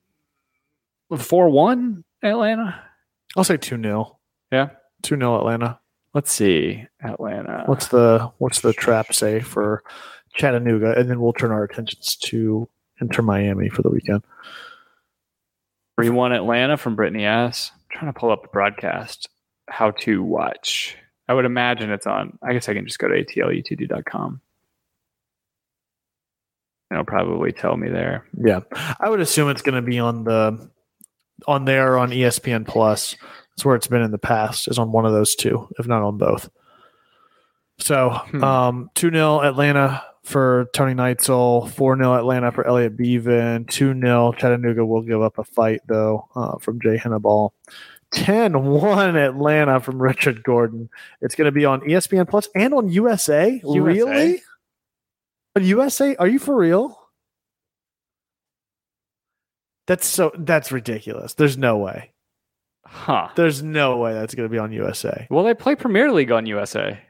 [1.18, 2.82] four one Atlanta.
[3.36, 4.18] I'll say 2 0.
[4.50, 4.70] Yeah.
[5.02, 5.78] 2 0 Atlanta.
[6.14, 7.64] Let's see, Atlanta.
[7.66, 9.82] What's the what's the trap say for
[10.34, 10.98] Chattanooga?
[10.98, 12.68] And then we'll turn our attentions to
[13.00, 14.22] Inter Miami for the weekend.
[15.96, 17.70] three one Atlanta from Brittany S.
[17.74, 19.28] I'm trying to pull up the broadcast.
[19.68, 20.96] How to watch?
[21.28, 22.38] I would imagine it's on.
[22.42, 24.40] I guess I can just go to atlutd.com.
[26.90, 28.26] It'll probably tell me there.
[28.38, 28.60] Yeah,
[29.00, 30.70] I would assume it's going to be on the
[31.46, 33.16] on there on ESPN Plus.
[33.50, 34.68] That's where it's been in the past.
[34.68, 36.48] Is on one of those two, if not on both.
[37.78, 38.44] So, Hmm.
[38.44, 44.32] um, two 0 Atlanta for Tony Neitzel, four 0 Atlanta for Elliot Bevan, two 0
[44.38, 47.52] Chattanooga will give up a fight though uh, from Jay Hannibal.
[48.14, 50.88] 10-1 Atlanta from Richard Gordon.
[51.20, 53.60] It's going to be on ESPN Plus and on USA.
[53.64, 53.80] USA?
[53.80, 54.42] Really?
[55.56, 56.16] On USA?
[56.16, 56.98] Are you for real?
[59.86, 61.34] That's so that's ridiculous.
[61.34, 62.12] There's no way.
[62.84, 63.28] Huh.
[63.36, 65.26] There's no way that's going to be on USA.
[65.30, 67.00] Well, they play Premier League on USA.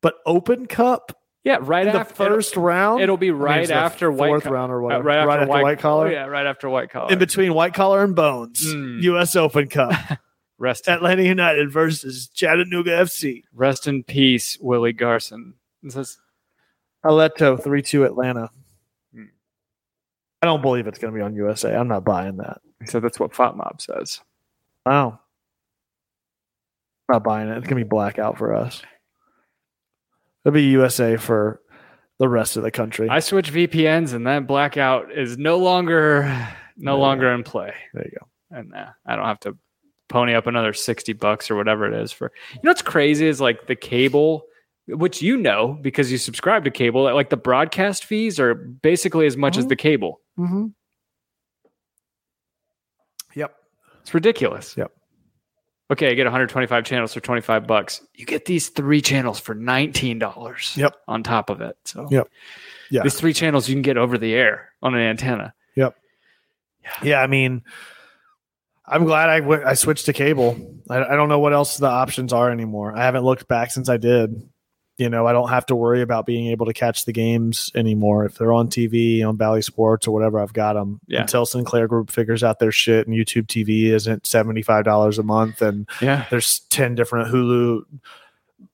[0.00, 3.40] But Open Cup Yeah, right in the after first round, It'll, it'll be I mean,
[3.40, 5.04] right it's the after white fourth co- round or uh, whatever.
[5.04, 6.08] right after, white, collar.
[6.08, 7.12] Oh, yeah, right after white collar.
[7.12, 9.02] In between white collar and bones, Mm.
[9.04, 9.34] U.S.
[9.36, 9.92] Open Cup,
[10.58, 13.44] rest, Atlanta United versus Chattanooga FC.
[13.54, 15.54] rest in peace, Willie Garson.
[15.82, 16.18] This is-
[17.04, 18.50] Aleto three two Atlanta.
[19.14, 19.24] Hmm.
[20.42, 21.74] I don't believe it's going to be on USA.
[21.74, 22.60] I'm not buying that.
[22.86, 24.20] so that's what Fat Mob says.
[24.84, 25.20] Wow.
[27.08, 27.56] Not buying it.
[27.58, 28.82] It's gonna be blackout for us.
[30.44, 31.60] It'll be USA for
[32.18, 33.08] the rest of the country.
[33.08, 36.24] I switch VPNs, and that blackout is no longer
[36.76, 37.00] no Yeah.
[37.02, 37.74] longer in play.
[37.94, 38.26] there you go.
[38.56, 39.56] and uh, I don't have to
[40.08, 42.32] pony up another 60 bucks or whatever it is for.
[42.54, 44.44] You know what's crazy is like the cable,
[44.86, 49.36] which you know because you subscribe to cable, like the broadcast fees are basically as
[49.36, 49.68] much as Mhm.
[49.68, 50.20] the cable.
[50.38, 50.66] Mm-hmm.
[53.34, 53.54] Yep.
[54.00, 54.76] It's ridiculous.
[54.76, 54.92] Yep.
[55.90, 58.02] Okay, I get 125 channels for 25 bucks.
[58.14, 60.94] You get these three channels for $19 Yep.
[61.08, 61.76] on top of it.
[61.84, 62.28] So Yep.
[62.90, 63.02] Yeah.
[63.02, 65.54] these three channels you can get over the air on an antenna.
[65.76, 65.96] Yep.
[67.02, 67.62] Yeah, I mean,
[68.86, 70.56] I'm glad I went, I switched to cable.
[70.90, 72.96] I, I don't know what else the options are anymore.
[72.96, 74.42] I haven't looked back since I did.
[74.98, 78.24] You know, I don't have to worry about being able to catch the games anymore.
[78.24, 81.00] If they're on TV, on Bally Sports or whatever, I've got them.
[81.06, 81.20] Yeah.
[81.20, 85.88] Until Sinclair Group figures out their shit and YouTube TV isn't $75 a month and
[86.02, 86.24] Yeah.
[86.30, 87.82] there's 10 different Hulu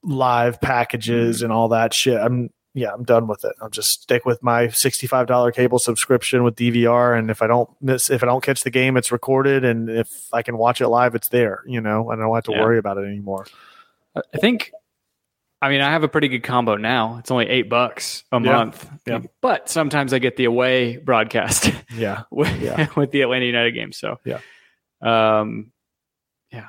[0.02, 2.18] live packages and all that shit.
[2.18, 3.52] I'm yeah, I'm done with it.
[3.62, 8.10] I'll just stick with my $65 cable subscription with DVR and if I don't miss
[8.10, 11.14] if I don't catch the game it's recorded and if I can watch it live
[11.14, 12.10] it's there, you know.
[12.10, 12.62] I don't have to Yeah.
[12.62, 13.46] worry about it anymore.
[14.16, 14.72] I think,
[15.64, 17.16] I mean, I have a pretty good combo now.
[17.18, 18.52] It's only eight bucks a Yeah.
[18.52, 18.88] month.
[19.06, 19.20] Yeah.
[19.40, 22.22] But sometimes I get the away broadcast Yeah.
[22.30, 22.88] with, Yeah.
[22.96, 23.92] with the Atlanta United game.
[23.92, 24.40] So, Yeah.
[25.00, 25.72] Um,
[26.52, 26.68] yeah.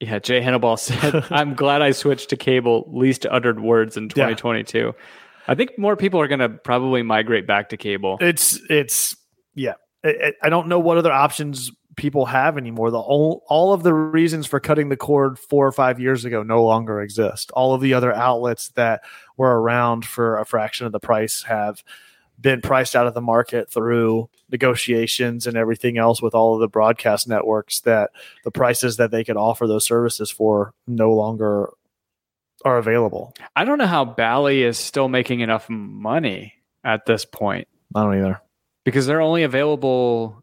[0.00, 0.18] Yeah.
[0.18, 4.92] Jay Hannibal said, I'm glad I switched to cable, least uttered words in 2022.
[5.46, 8.18] I think more people are going to probably migrate back to cable.
[8.20, 9.14] It's it's
[9.54, 9.74] yeah.
[10.04, 12.90] I, I- I don't know what other options people have anymore.
[12.90, 16.42] The all, all of the reasons for cutting the cord four or five years ago
[16.42, 17.50] no longer exist.
[17.52, 19.02] All of the other outlets that
[19.36, 21.82] were around for a fraction of the price have
[22.40, 26.68] been priced out of the market through negotiations and everything else with all of the
[26.68, 28.10] broadcast networks that
[28.42, 31.70] the prices that they could offer those services for no longer
[32.64, 33.34] are available.
[33.54, 38.18] I don't know how Bally is still making enough money at this point I don't
[38.18, 38.40] either.
[38.84, 40.42] because they're only available.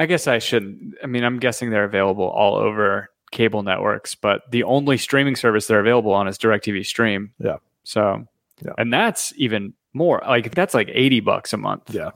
[0.00, 0.94] I guess I shouldn't.
[1.02, 5.66] I mean, I'm guessing they're available all over cable networks, but the only streaming service
[5.66, 7.32] they're available on is DirecTV Stream.
[7.38, 7.56] Yeah.
[7.84, 8.26] So,
[8.64, 8.72] Yeah.
[8.78, 11.94] and that's even more like that's like 80 bucks a month.
[11.94, 12.10] Yeah.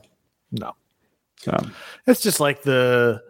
[0.51, 0.73] No.
[1.37, 1.55] So,
[2.07, 3.21] It's just like the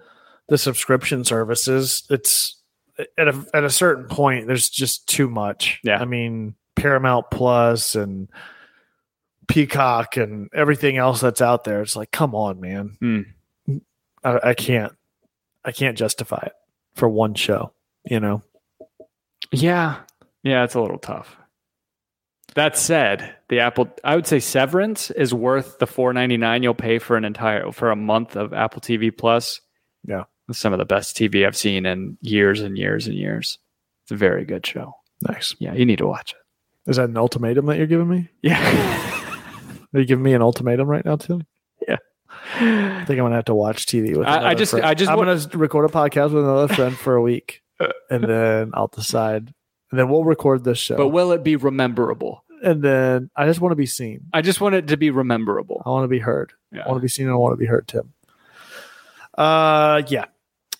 [0.47, 2.03] the subscription services.
[2.09, 2.55] It's
[3.17, 5.81] at a at a certain point there's just too much.
[5.83, 5.97] Yeah.
[5.99, 8.29] I mean Paramount Plus and
[9.47, 11.81] Peacock and everything else that's out there.
[11.81, 12.97] It's like, come on, man.
[12.99, 13.21] Hmm.
[14.25, 14.93] I, I can't
[15.63, 16.53] I can't justify it
[16.95, 17.71] for one show,
[18.05, 18.41] you know.
[19.51, 20.01] yeah.
[20.43, 21.35] Yeah, it's a little tough.
[22.53, 27.17] That said, the Apple I would say Severance is worth the 4.99 you'll pay for
[27.17, 29.61] an entire for a month of Apple TV Plus.
[30.03, 30.23] Yeah.
[30.47, 33.57] It's some of the best TV I've seen in years and years and years.
[34.03, 34.93] It's a very good show.
[35.27, 35.55] Nice.
[35.59, 36.89] Yeah, you need to watch it.
[36.89, 38.29] Is that an ultimatum that you're giving me?
[38.43, 38.61] Yeah.
[39.93, 41.45] Are you giving me an ultimatum right now, Tim?
[42.59, 42.99] Yeah.
[43.01, 44.27] I think I'm gonna have to watch TV with.
[44.27, 44.85] I- I just- friend.
[44.85, 47.61] I just I'm wa- gonna record a podcast with another friend for a week,
[48.09, 49.53] and then I'll decide,
[49.91, 50.97] and then we'll record this show.
[50.97, 52.43] but will it be rememberable?
[52.63, 54.21] and then I just want to be seen.
[54.33, 55.83] I just want it to be rememberable.
[55.85, 56.53] I want to be heard.
[56.73, 57.25] I want to be seen.
[57.25, 58.13] and I want to be heard, Tim.
[59.37, 60.25] Uh, yeah.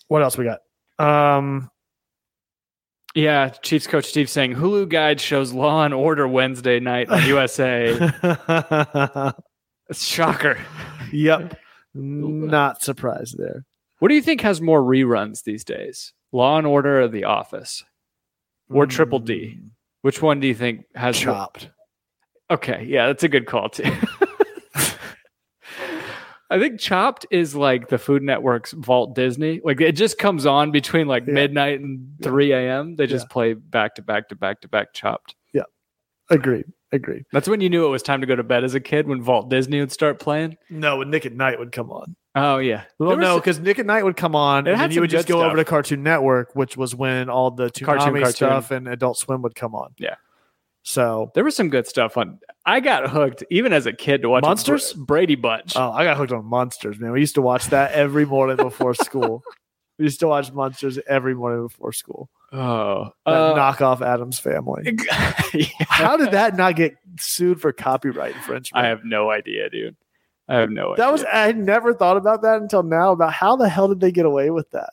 [0.08, 0.60] What else we got?
[0.98, 1.70] Um,
[3.14, 7.92] Yeah, Chiefs coach Steve saying Hulu guide shows Law and Order Wednesday night on USA.
[9.92, 10.58] Shocker.
[11.12, 11.58] Yep.
[11.94, 13.64] Not surprised there.
[13.98, 16.12] What do you think has more reruns these days?
[16.32, 17.82] Law and Order or The Office?
[18.68, 19.54] Or Triple D?
[19.58, 19.66] Hmm.
[20.02, 21.70] Which one do you think has more- Chopped.
[22.50, 23.84] Okay, yeah, that's a good call too.
[26.48, 29.60] I think Chopped is like the Food Network's Vault Disney.
[29.64, 31.32] Like it just comes on between like Yeah.
[31.34, 32.94] midnight and 3 a.m.
[32.94, 35.34] They just play back to back to back to back Chopped.
[35.52, 35.64] Yeah.
[36.30, 36.66] Agreed.
[36.92, 37.24] Agreed.
[37.32, 39.20] That's when you knew it was time to go to bed as a kid when
[39.20, 40.56] Vault Disney would start playing.
[40.70, 42.14] No, when Nick at Nite would come on.
[42.34, 42.84] Oh yeah.
[42.98, 45.00] Well, There no, because Nick at Nite would come on, and had then he some
[45.02, 45.46] would just go stuff.
[45.48, 48.32] over to Cartoon Network, which was when all the Cartoon, Toonami cartoon.
[48.32, 49.94] stuff and Adult Swim would come on.
[49.98, 50.14] Yeah.
[50.84, 52.38] So, there was some good stuff on.
[52.64, 54.92] I got hooked even as a kid to watch Munsters?
[54.92, 55.74] Brady Bunch.
[55.74, 57.10] oh, I got hooked on Munsters, man.
[57.10, 59.42] We used to watch that every morning before school.
[59.98, 62.28] We used to watch Munsters every morning before school.
[62.52, 64.84] Oh, That uh, knockoff Addams Family.
[65.54, 65.66] yeah.
[65.88, 68.84] How did that not get sued for copyright infringement?
[68.84, 69.96] I have no idea, dude.
[70.48, 71.04] I have no idea.
[71.04, 73.12] that was I never thought about that until now.
[73.12, 74.90] About how the hell did they get away with that?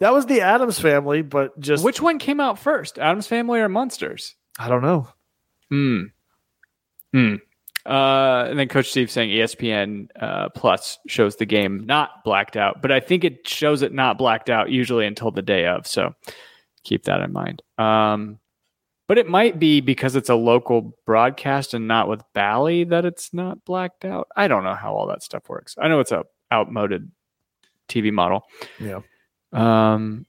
[0.00, 3.68] That was the Addams Family, but just which one came out first, Addams Family or
[3.68, 4.34] Munsters?
[4.58, 5.08] I don't know.
[5.70, 6.02] Hmm.
[7.14, 7.36] Hmm.
[7.86, 12.80] Uh, and then Coach Steve saying ESPN uh, Plus shows the game not blacked out,
[12.80, 15.86] but I think it shows it not blacked out usually until the day of.
[15.86, 16.14] So
[16.82, 17.62] keep that in mind.
[17.76, 18.38] Um,
[19.06, 23.34] but it might be because it's a local broadcast and not with Bally that it's
[23.34, 24.28] not blacked out.
[24.34, 25.74] I don't know how all that stuff works.
[25.78, 27.10] I know it's a outmoded
[27.88, 28.44] TV model.
[28.80, 29.00] Yeah.
[29.52, 30.24] Um,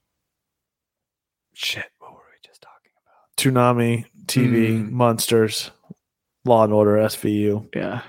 [1.54, 1.86] shit.
[2.00, 3.38] What were we just talking about?
[3.38, 4.92] Toonami TV, Mm.
[4.92, 5.72] Munsters,
[6.46, 8.02] Law and Order, SVU, Yeah.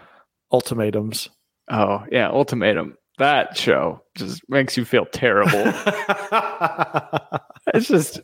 [0.53, 1.29] Ultimatums.
[1.71, 2.97] Oh, yeah, Ultimatum.
[3.19, 5.51] That show just makes you feel terrible.
[7.75, 8.21] it's just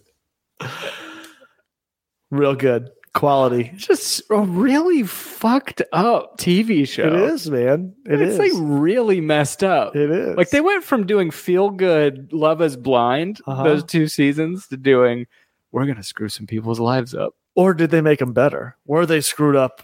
[2.31, 3.71] Real good quality.
[3.75, 7.07] it's just a really fucked up TV show.
[7.09, 7.95] It is, man.
[8.07, 8.39] It it's is.
[8.39, 9.95] like really messed up.
[9.95, 10.35] it is.
[10.37, 13.65] Like they went from doing feel good Love is Blind Uh-huh.
[13.65, 15.27] those two seasons to doing
[15.73, 17.35] we're gonna screw some people's lives up.
[17.55, 18.77] or did they make them better?
[18.87, 19.83] Were they screwed up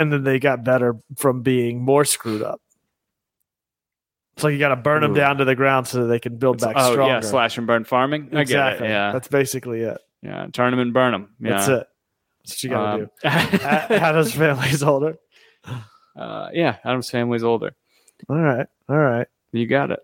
[0.00, 2.60] and then they got better from being more screwed up?
[4.36, 6.60] So you got to burn them down to the ground so that they can build
[6.60, 7.12] back oh stronger.
[7.14, 8.28] yeah, slash and burn farming.
[8.28, 8.86] I get exactly.
[8.86, 8.90] it.
[8.90, 9.98] Yeah, That's basically it.
[10.22, 10.46] yeah.
[10.52, 11.28] Turn them and burn them.
[11.40, 11.50] Yeah.
[11.50, 11.86] That's it.
[12.44, 13.08] That's what you got to Um,
[13.50, 13.94] do.
[13.94, 15.18] Addams family's older.
[16.16, 17.72] uh, yeah, Addams family's older.
[18.30, 18.66] All right.
[18.88, 19.26] All right.
[19.52, 20.00] You got it.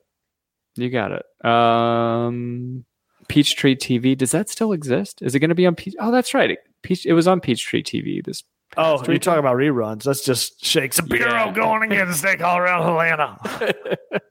[0.75, 1.47] You got it.
[1.47, 2.85] Um,
[3.29, 4.19] Peachtree TV.
[4.19, 5.23] Does that still exist?
[5.23, 5.95] Is it going to be on Peach?
[5.99, 6.51] Oh, that's right.
[6.51, 7.07] It, Peach.
[7.07, 8.23] It was on Peachtree TV.
[8.23, 8.45] This.
[8.77, 9.23] Oh, you week.
[9.23, 10.03] talking about reruns?
[10.03, 11.53] That's just Shakes a bureau Yeah.
[11.53, 13.39] going again to stake all around Atlanta.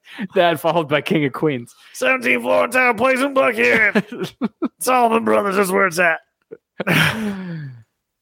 [0.36, 1.74] that followed by King of Queens.
[1.94, 4.34] 17 floor town plays in Buckhead.
[4.80, 6.20] Solomon Brothers is where it's at.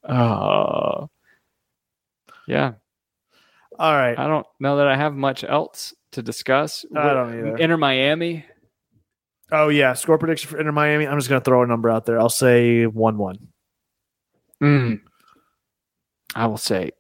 [0.08, 1.10] oh.
[2.48, 2.74] Yeah,
[3.80, 4.18] All right.
[4.20, 6.86] I don't know that I have much else to discuss.
[6.96, 7.58] I don't either.
[7.58, 8.46] Inter Miami.
[9.52, 11.08] Oh yeah, score prediction for Inter Miami.
[11.08, 12.20] I'm just gonna throw a number out there.
[12.20, 13.48] I'll say one one.
[14.62, 15.02] Mm.
[16.36, 16.92] I will say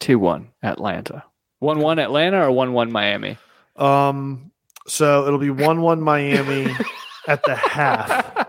[0.00, 1.24] two one Atlanta.
[1.60, 3.36] One one Atlanta or one one Miami.
[3.76, 4.50] Um,
[4.86, 6.72] so it'll be one one Miami
[7.28, 8.46] at the half,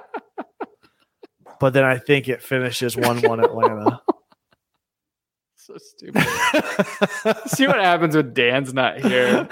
[1.59, 4.01] but then I think it finishes one one Atlanta.
[5.61, 6.23] So stupid.
[7.47, 9.47] See what happens when Dan's not here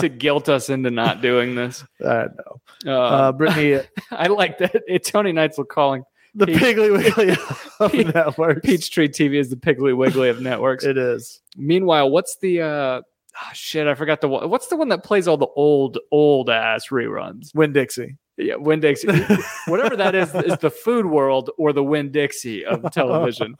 [0.00, 1.82] to guilt us into not doing this.
[2.04, 2.60] I know.
[2.86, 4.82] Uh, Uh, Brittany, I like that.
[5.06, 6.02] Tony Knight's calling
[6.38, 7.36] the Peach- Piggly Wiggly
[7.80, 8.60] of Peach- networks.
[8.64, 10.84] Peachtree TV is the Piggly Wiggly of networks.
[10.84, 11.40] It is.
[11.56, 13.02] Meanwhile, what's the uh
[13.36, 13.86] ah, shit?
[13.86, 14.48] I forgot the one.
[14.48, 17.54] What's the one that plays all the old old ass reruns?
[17.54, 18.16] Win Dixie.
[18.38, 19.08] Yeah, Winn-Dixie.
[19.66, 23.56] Whatever that is, is the Food World or the Winn-Dixie of television.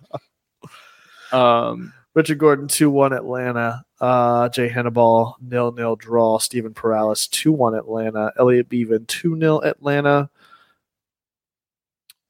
[1.32, 3.84] Um, Richard Gordon 2 1 Atlanta.
[4.00, 6.38] Uh, Jay Hannibal nil nil draw.
[6.38, 8.32] Stephen Perales 2 1 Atlanta.
[8.38, 10.30] Elliot Beaven 2 0 Atlanta.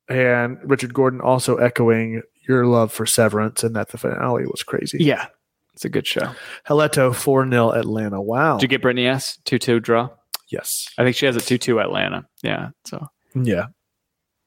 [0.08, 4.98] And Richard Gordon also echoing your love for Severance and that the finale was crazy.
[5.04, 5.26] yeah,
[5.74, 6.32] it's a good show.
[6.66, 8.20] Heleto 4 0 Atlanta.
[8.20, 8.56] Wow.
[8.56, 10.10] Did you get Brittany S two two draw?
[10.50, 10.88] yes.
[10.96, 12.26] I think she has a two two Atlanta.
[12.42, 13.66] Yeah, so Yeah.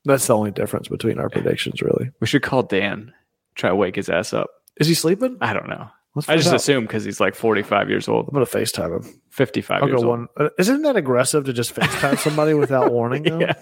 [0.03, 2.09] That's the only difference between our predictions, really.
[2.19, 3.13] we should call Dan.
[3.53, 4.49] Try to wake his ass up.
[4.77, 5.37] Is he sleeping?
[5.41, 5.89] I don't know.
[6.27, 6.55] I just out.
[6.55, 9.21] assume because he's like forty five years old, I'm going to FaceTime him.
[9.29, 10.19] fifty five I'll years go old.
[10.19, 10.27] one.
[10.37, 13.41] Uh, isn't that aggressive to just FaceTime somebody without warning them?
[13.41, 13.53] Yeah.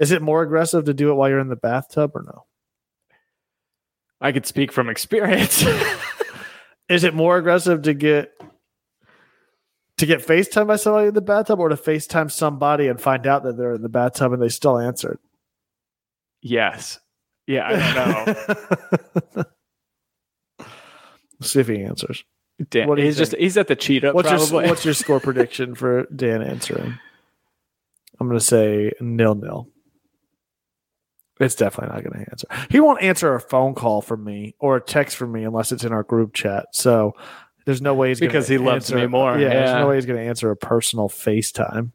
[0.00, 2.44] Is it more aggressive to do it while you're in the bathtub or no?
[4.20, 5.64] I could speak from experience.
[6.88, 8.32] Is it more aggressive to get
[9.98, 13.44] to get FaceTime by somebody in the bathtub or to FaceTime somebody and find out
[13.44, 15.18] that they're in the bathtub and they still answered?
[16.42, 16.98] yes.
[17.46, 19.44] Yeah, I don't know.
[21.40, 22.24] Let's see if he answers.
[22.70, 24.12] Dan, What he's just he's at the cheetah.
[24.12, 24.64] What's probably.
[24.64, 26.98] your what's your score prediction for Dan answering?
[28.18, 29.68] I'm going to say nil nil.
[31.40, 32.46] It's definitely not going to answer.
[32.70, 35.82] He won't answer a phone call from me or a text from me unless it's
[35.84, 36.66] in our group chat.
[36.72, 37.14] So
[37.66, 39.36] there's no way he's gonna Because he loves answer- me more.
[39.38, 41.90] Yeah, there's no way he's going to answer a personal FaceTime.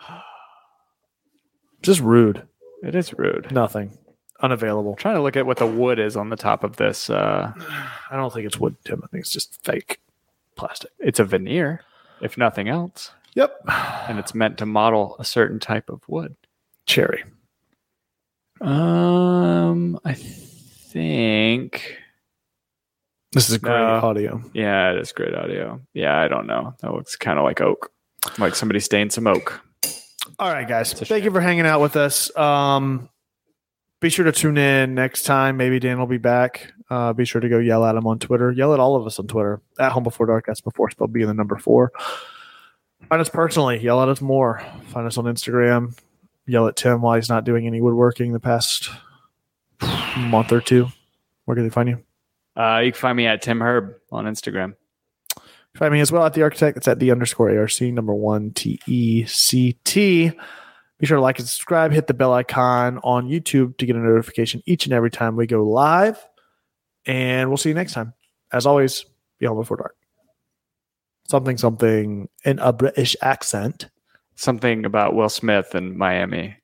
[1.82, 2.46] Just rude.
[2.82, 3.52] it is rude.
[3.52, 3.96] Nothing.
[4.40, 4.96] Unavailable.
[4.96, 7.08] trying to look at what the wood is on the top of this.
[7.08, 7.52] Uh,
[8.10, 9.00] I don't think it's wood, Tim.
[9.04, 10.00] I think it's just fake
[10.56, 10.90] plastic.
[10.98, 11.82] it's a veneer,
[12.20, 13.60] if nothing else, Yep.
[14.08, 16.36] and it's meant to model a certain type of wood.
[16.86, 17.24] Cherry.
[18.60, 21.96] Um, I think.
[23.32, 23.84] This is great No.
[23.96, 24.42] audio.
[24.52, 25.80] Yeah, it is great audio.
[25.92, 26.74] Yeah, I don't know.
[26.80, 27.90] That looks kind of like oak,
[28.38, 29.60] like somebody stained some oak.
[30.38, 30.92] All right, guys.
[30.92, 32.34] Thank you for hanging out with us.
[32.36, 33.08] Um,
[34.00, 35.56] be sure to tune in next time.
[35.56, 36.72] Maybe Dan will be back.
[36.88, 38.52] Uh, be sure to go yell at him on Twitter.
[38.52, 40.46] Yell at all of us on Twitter at Home Before Dark.
[40.46, 41.90] That's before spelled B and the number four.
[43.08, 43.80] Find us personally.
[43.80, 44.62] Yell at us more.
[44.92, 45.98] Find us on Instagram.
[46.46, 48.90] Yell at Tim while he's not doing any woodworking the past
[50.16, 50.88] month or two.
[51.44, 52.02] Where can they find you?
[52.56, 54.74] Uh, you can find me at Tim Herb on Instagram.
[55.74, 56.76] Find me as well at the architect.
[56.76, 60.30] That's at the underscore ARC number one T E C T.
[60.98, 61.90] Be sure to like and subscribe.
[61.90, 65.46] Hit the bell icon on YouTube to get a notification each and every time we
[65.46, 66.24] go live.
[67.06, 68.14] And we'll see you next time.
[68.52, 69.04] As always,
[69.40, 69.96] be home before dark.
[71.28, 73.88] Something, something in a British accent.
[74.36, 76.56] Something about Will Smith and Miami.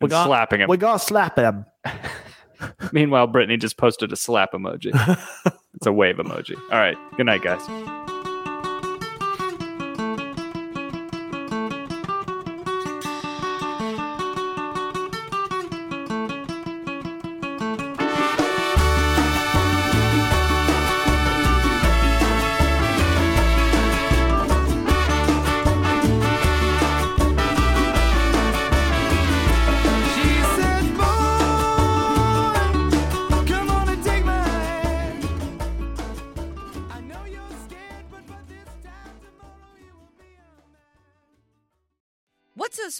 [0.00, 0.68] We And got- slapping him.
[0.68, 1.64] We gotta slap him.
[2.92, 4.90] Meanwhile, Brittany just posted a slap emoji.
[5.74, 6.56] it's a wave emoji.
[6.72, 6.96] All right.
[7.16, 7.62] Good night, guys.